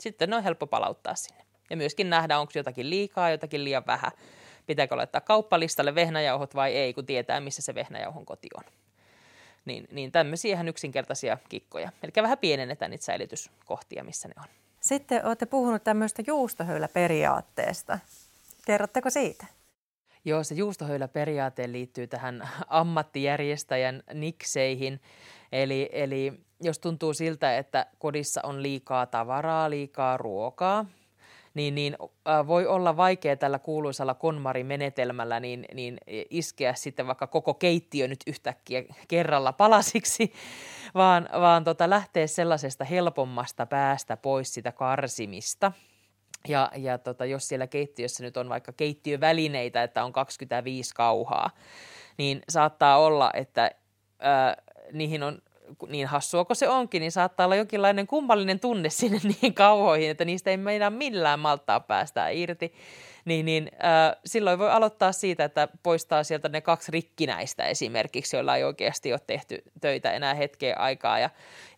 Sitten 0.00 0.30
ne 0.30 0.36
on 0.36 0.42
helppo 0.42 0.66
palauttaa 0.66 1.14
sinne. 1.14 1.44
Ja 1.70 1.76
myöskin 1.76 2.10
nähdä, 2.10 2.38
onko 2.38 2.52
jotakin 2.54 2.90
liikaa, 2.90 3.30
jotakin 3.30 3.64
liian 3.64 3.86
vähän. 3.86 4.10
Pitääkö 4.66 4.96
laittaa 4.96 5.20
kauppalistalle 5.20 5.94
vehnäjauhot 5.94 6.54
vai 6.54 6.74
ei, 6.76 6.94
kun 6.94 7.06
tietää, 7.06 7.40
missä 7.40 7.62
se 7.62 7.74
vehnäjauhon 7.74 8.26
koti 8.26 8.48
on. 8.56 8.64
Niin, 9.64 9.88
niin 9.92 10.12
tämmöisiä 10.12 10.52
ihan 10.54 10.68
yksinkertaisia 10.68 11.38
kikkoja. 11.48 11.92
Eli 12.02 12.12
vähän 12.22 12.38
pienennetään 12.38 12.90
niitä 12.90 13.04
säilytyskohtia, 13.04 14.04
missä 14.04 14.28
ne 14.28 14.34
on. 14.38 14.44
Sitten 14.80 15.26
olette 15.26 15.46
puhunut 15.46 15.84
tämmöistä 15.84 16.22
juustohöyläperiaatteesta. 16.26 17.98
Kerrotteko 18.66 19.10
siitä? 19.10 19.46
Joo, 20.24 20.44
se 20.44 20.54
juustohöyläperiaate 20.54 21.72
liittyy 21.72 22.06
tähän 22.06 22.48
ammattijärjestäjän 22.66 24.02
nikseihin. 24.14 25.00
Eli, 25.52 25.88
eli 25.92 26.40
jos 26.60 26.78
tuntuu 26.78 27.14
siltä, 27.14 27.58
että 27.58 27.86
kodissa 27.98 28.40
on 28.44 28.62
liikaa 28.62 29.06
tavaraa, 29.06 29.70
liikaa 29.70 30.16
ruokaa, 30.16 30.86
niin, 31.54 31.74
niin 31.74 31.96
äh, 32.28 32.46
voi 32.46 32.66
olla 32.66 32.96
vaikea 32.96 33.36
tällä 33.36 33.58
kuuluisalla 33.58 34.14
konmarimenetelmällä 34.14 35.40
niin, 35.40 35.64
niin 35.74 35.98
iskeä 36.30 36.74
sitten 36.74 37.06
vaikka 37.06 37.26
koko 37.26 37.54
keittiö 37.54 38.08
nyt 38.08 38.20
yhtäkkiä 38.26 38.84
kerralla 39.08 39.52
palasiksi, 39.52 40.32
vaan, 40.94 41.28
vaan 41.40 41.64
tota, 41.64 41.90
lähteä 41.90 42.26
sellaisesta 42.26 42.84
helpommasta 42.84 43.66
päästä 43.66 44.16
pois 44.16 44.54
sitä 44.54 44.72
karsimista– 44.72 45.72
ja, 46.48 46.70
ja 46.76 46.98
tota, 46.98 47.24
jos 47.24 47.48
siellä 47.48 47.66
keittiössä 47.66 48.22
nyt 48.22 48.36
on 48.36 48.48
vaikka 48.48 48.72
keittiövälineitä, 48.72 49.82
että 49.82 50.04
on 50.04 50.12
25 50.12 50.94
kauhaa, 50.94 51.50
niin 52.18 52.42
saattaa 52.48 52.98
olla, 52.98 53.30
että 53.34 53.70
ää, 54.18 54.56
niihin 54.92 55.22
on 55.22 55.42
niin 55.88 56.06
hassua 56.06 56.44
kuin 56.44 56.56
se 56.56 56.68
onkin, 56.68 57.00
niin 57.00 57.12
saattaa 57.12 57.46
olla 57.46 57.56
jonkinlainen 57.56 58.06
kummallinen 58.06 58.60
tunne 58.60 58.90
sinne 59.00 59.20
niihin 59.22 59.54
kauhoihin, 59.54 60.10
että 60.10 60.24
niistä 60.24 60.50
ei 60.50 60.56
meidän 60.56 60.92
millään 60.92 61.40
maltaa 61.40 61.80
päästä 61.80 62.28
irti. 62.28 62.74
Niin, 63.24 63.46
niin 63.46 63.70
äh, 63.74 64.16
silloin 64.24 64.58
voi 64.58 64.70
aloittaa 64.70 65.12
siitä, 65.12 65.44
että 65.44 65.68
poistaa 65.82 66.24
sieltä 66.24 66.48
ne 66.48 66.60
kaksi 66.60 66.92
rikkinäistä 66.92 67.64
esimerkiksi, 67.64 68.36
joilla 68.36 68.56
ei 68.56 68.64
oikeasti 68.64 69.12
ole 69.12 69.20
tehty 69.26 69.62
töitä 69.80 70.12
enää 70.12 70.34
hetkeä 70.34 70.76
aikaa 70.76 71.18
ja 71.18 71.30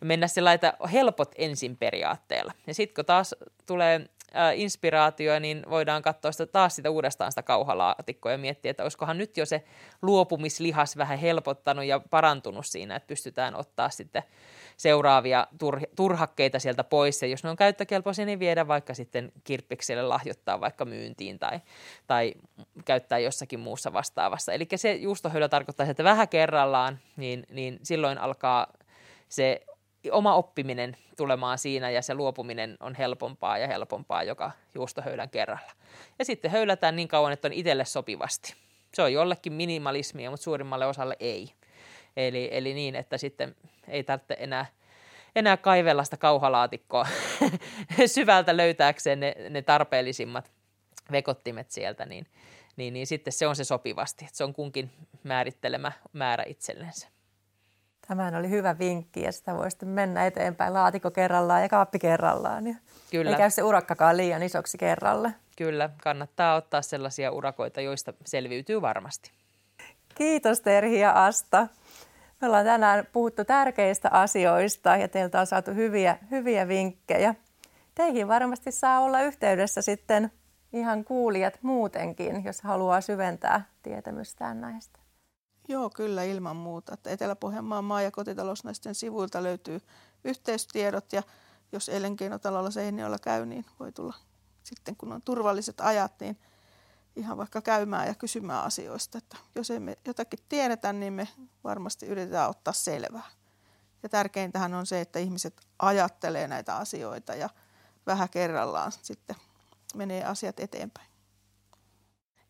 mennä 0.03 0.27
sillä 0.27 0.59
helpot 0.91 1.31
ensin 1.37 1.77
periaatteella. 1.77 2.53
Ja 2.67 2.73
sitten 2.73 2.95
kun 2.95 3.05
taas 3.05 3.35
tulee 3.65 4.09
äh, 4.35 4.59
inspiraatio, 4.59 5.39
niin 5.39 5.63
voidaan 5.69 6.01
katsoa 6.01 6.31
sitä, 6.31 6.45
taas 6.45 6.75
sitä 6.75 6.89
uudestaan 6.89 7.31
sitä 7.31 7.43
kauhalaatikkoa 7.43 8.31
ja 8.31 8.37
miettiä, 8.37 8.71
että 8.71 8.83
olisikohan 8.83 9.17
nyt 9.17 9.37
jo 9.37 9.45
se 9.45 9.63
luopumislihas 10.01 10.97
vähän 10.97 11.17
helpottanut 11.17 11.85
ja 11.85 11.99
parantunut 12.09 12.65
siinä, 12.65 12.95
että 12.95 13.07
pystytään 13.07 13.55
ottaa 13.55 13.89
sitten 13.89 14.23
seuraavia 14.77 15.47
tur- 15.63 15.87
turhakkeita 15.95 16.59
sieltä 16.59 16.83
pois. 16.83 17.21
Ja 17.21 17.27
jos 17.27 17.43
ne 17.43 17.49
on 17.49 17.55
käyttökelpoisia, 17.55 18.25
niin 18.25 18.39
viedä 18.39 18.67
vaikka 18.67 18.93
sitten 18.93 19.31
kirppikselle 19.43 20.03
lahjoittaa 20.03 20.61
vaikka 20.61 20.85
myyntiin 20.85 21.39
tai, 21.39 21.59
tai 22.07 22.33
käyttää 22.85 23.19
jossakin 23.19 23.59
muussa 23.59 23.93
vastaavassa. 23.93 24.53
Eli 24.53 24.67
se 24.75 24.93
juustohöylä 24.93 25.49
tarkoittaa, 25.49 25.85
että 25.85 26.03
vähän 26.03 26.29
kerrallaan, 26.29 26.99
niin, 27.17 27.43
niin 27.49 27.79
silloin 27.83 28.17
alkaa 28.17 28.67
se 29.29 29.61
oma 30.11 30.35
oppiminen 30.35 30.97
tulemaan 31.17 31.57
siinä 31.57 31.89
ja 31.89 32.01
se 32.01 32.13
luopuminen 32.13 32.77
on 32.79 32.95
helpompaa 32.95 33.57
ja 33.57 33.67
helpompaa 33.67 34.23
joka 34.23 34.51
juustohöylän 34.75 35.29
kerralla. 35.29 35.71
Ja 36.19 36.25
sitten 36.25 36.51
höylätään 36.51 36.95
niin 36.95 37.07
kauan, 37.07 37.33
että 37.33 37.47
on 37.47 37.53
itselle 37.53 37.85
sopivasti. 37.85 38.55
Se 38.93 39.01
on 39.01 39.13
jollekin 39.13 39.53
minimalismia, 39.53 40.31
mutta 40.31 40.43
suurimmalle 40.43 40.85
osalle 40.85 41.17
ei. 41.19 41.53
Eli, 42.17 42.49
eli 42.51 42.73
niin, 42.73 42.95
että 42.95 43.17
sitten 43.17 43.55
ei 43.87 44.03
tarvitse 44.03 44.35
enää, 44.39 44.65
enää 45.35 45.57
kaivella 45.57 46.03
sitä 46.03 46.17
kauhalaatikkoa 46.17 47.07
syvältä 48.05 48.57
löytääkseen 48.57 49.19
ne, 49.19 49.35
ne 49.49 49.61
tarpeellisimmat 49.61 50.51
vekottimet 51.11 51.71
sieltä, 51.71 52.05
niin, 52.05 52.27
niin, 52.75 52.93
niin 52.93 53.07
sitten 53.07 53.33
se 53.33 53.47
on 53.47 53.55
se 53.55 53.63
sopivasti. 53.63 54.27
Se 54.31 54.43
on 54.43 54.53
kunkin 54.53 54.91
määrittelemä 55.23 55.91
määrä 56.13 56.43
itsellensä. 56.47 57.12
Tämä 58.07 58.31
oli 58.39 58.49
hyvä 58.49 58.79
vinkki 58.79 59.21
ja 59.21 59.31
sitä 59.31 59.55
voi 59.55 59.71
sitten 59.71 59.89
mennä 59.89 60.25
eteenpäin 60.25 60.73
laatikko 60.73 61.11
kerrallaan 61.11 61.61
ja 61.61 61.69
kaappi 61.69 61.99
kerrallaan. 61.99 62.67
Ja 62.67 62.75
Kyllä. 63.11 63.31
Ei 63.31 63.37
käy 63.37 63.49
se 63.49 63.63
urakkakaan 63.63 64.17
liian 64.17 64.43
isoksi 64.43 64.77
kerralle. 64.77 65.33
Kyllä, 65.57 65.89
kannattaa 66.03 66.55
ottaa 66.55 66.81
sellaisia 66.81 67.31
urakoita, 67.31 67.81
joista 67.81 68.13
selviytyy 68.25 68.81
varmasti. 68.81 69.31
Kiitos 70.15 70.61
Terhi 70.61 70.99
ja 70.99 71.25
Asta. 71.25 71.67
Me 72.41 72.47
ollaan 72.47 72.65
tänään 72.65 73.07
puhuttu 73.13 73.45
tärkeistä 73.45 74.09
asioista 74.11 74.97
ja 74.97 75.07
teiltä 75.07 75.39
on 75.39 75.47
saatu 75.47 75.71
hyviä, 75.71 76.17
hyviä 76.31 76.67
vinkkejä. 76.67 77.35
Teihin 77.95 78.27
varmasti 78.27 78.71
saa 78.71 78.99
olla 78.99 79.21
yhteydessä 79.21 79.81
sitten 79.81 80.31
ihan 80.73 81.03
kuulijat 81.03 81.59
muutenkin, 81.61 82.43
jos 82.43 82.61
haluaa 82.61 83.01
syventää 83.01 83.65
tietämystään 83.83 84.61
näistä. 84.61 85.02
Joo, 85.67 85.89
kyllä 85.89 86.23
ilman 86.23 86.55
muuta. 86.55 86.97
Etelä-Pohjanmaan 87.05 87.83
maa- 87.83 88.01
ja 88.01 88.11
kotitalousnaisten 88.11 88.95
sivuilta 88.95 89.43
löytyy 89.43 89.81
yhteystiedot 90.23 91.13
ja 91.13 91.23
jos 91.71 91.89
elinkeinotalolla 91.89 92.71
Seinäjoella 92.71 93.19
käy, 93.19 93.45
niin 93.45 93.65
voi 93.79 93.91
tulla 93.91 94.13
sitten 94.63 94.95
kun 94.95 95.11
on 95.11 95.21
turvalliset 95.21 95.81
ajat, 95.81 96.19
niin 96.19 96.39
ihan 97.15 97.37
vaikka 97.37 97.61
käymään 97.61 98.07
ja 98.07 98.15
kysymään 98.15 98.63
asioista. 98.63 99.17
Että 99.17 99.37
jos 99.55 99.71
emme 99.71 99.97
jotakin 100.05 100.39
tiedetä, 100.49 100.93
niin 100.93 101.13
me 101.13 101.27
varmasti 101.63 102.05
yritetään 102.05 102.49
ottaa 102.49 102.73
selvää. 102.73 103.29
Ja 104.03 104.09
tärkeintähän 104.09 104.73
on 104.73 104.85
se, 104.85 105.01
että 105.01 105.19
ihmiset 105.19 105.61
ajattelee 105.79 106.47
näitä 106.47 106.75
asioita 106.75 107.35
ja 107.35 107.49
vähän 108.05 108.29
kerrallaan 108.29 108.91
sitten 108.91 109.35
menee 109.95 110.23
asiat 110.25 110.59
eteenpäin. 110.59 111.12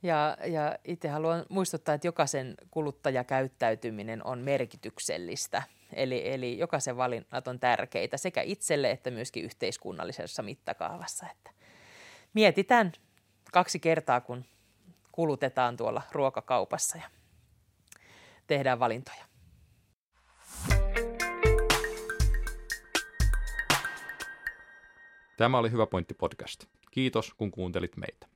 Ja, 0.03 0.37
ja 0.45 0.77
itse 0.85 1.07
haluan 1.07 1.45
muistuttaa, 1.49 1.95
että 1.95 2.07
jokaisen 2.07 2.55
kuluttajakäyttäytyminen 2.71 4.25
on 4.25 4.39
merkityksellistä. 4.39 5.63
Eli, 5.93 6.33
eli 6.33 6.57
jokaisen 6.57 6.97
valinnat 6.97 7.47
on 7.47 7.59
tärkeitä 7.59 8.17
sekä 8.17 8.41
itselle 8.41 8.91
että 8.91 9.11
myöskin 9.11 9.43
yhteiskunnallisessa 9.43 10.43
mittakaavassa. 10.43 11.25
Että 11.31 11.51
mietitään 12.33 12.91
kaksi 13.51 13.79
kertaa, 13.79 14.21
kun 14.21 14.45
kulutetaan 15.11 15.77
tuolla 15.77 16.01
ruokakaupassa 16.11 16.97
ja 16.97 17.09
tehdään 18.47 18.79
valintoja. 18.79 19.25
Tämä 25.37 25.57
oli 25.57 25.71
Hyvä 25.71 25.85
pointti 25.85 26.13
podcast. 26.13 26.65
Kiitos, 26.91 27.33
kun 27.33 27.51
kuuntelit 27.51 27.97
meitä. 27.97 28.32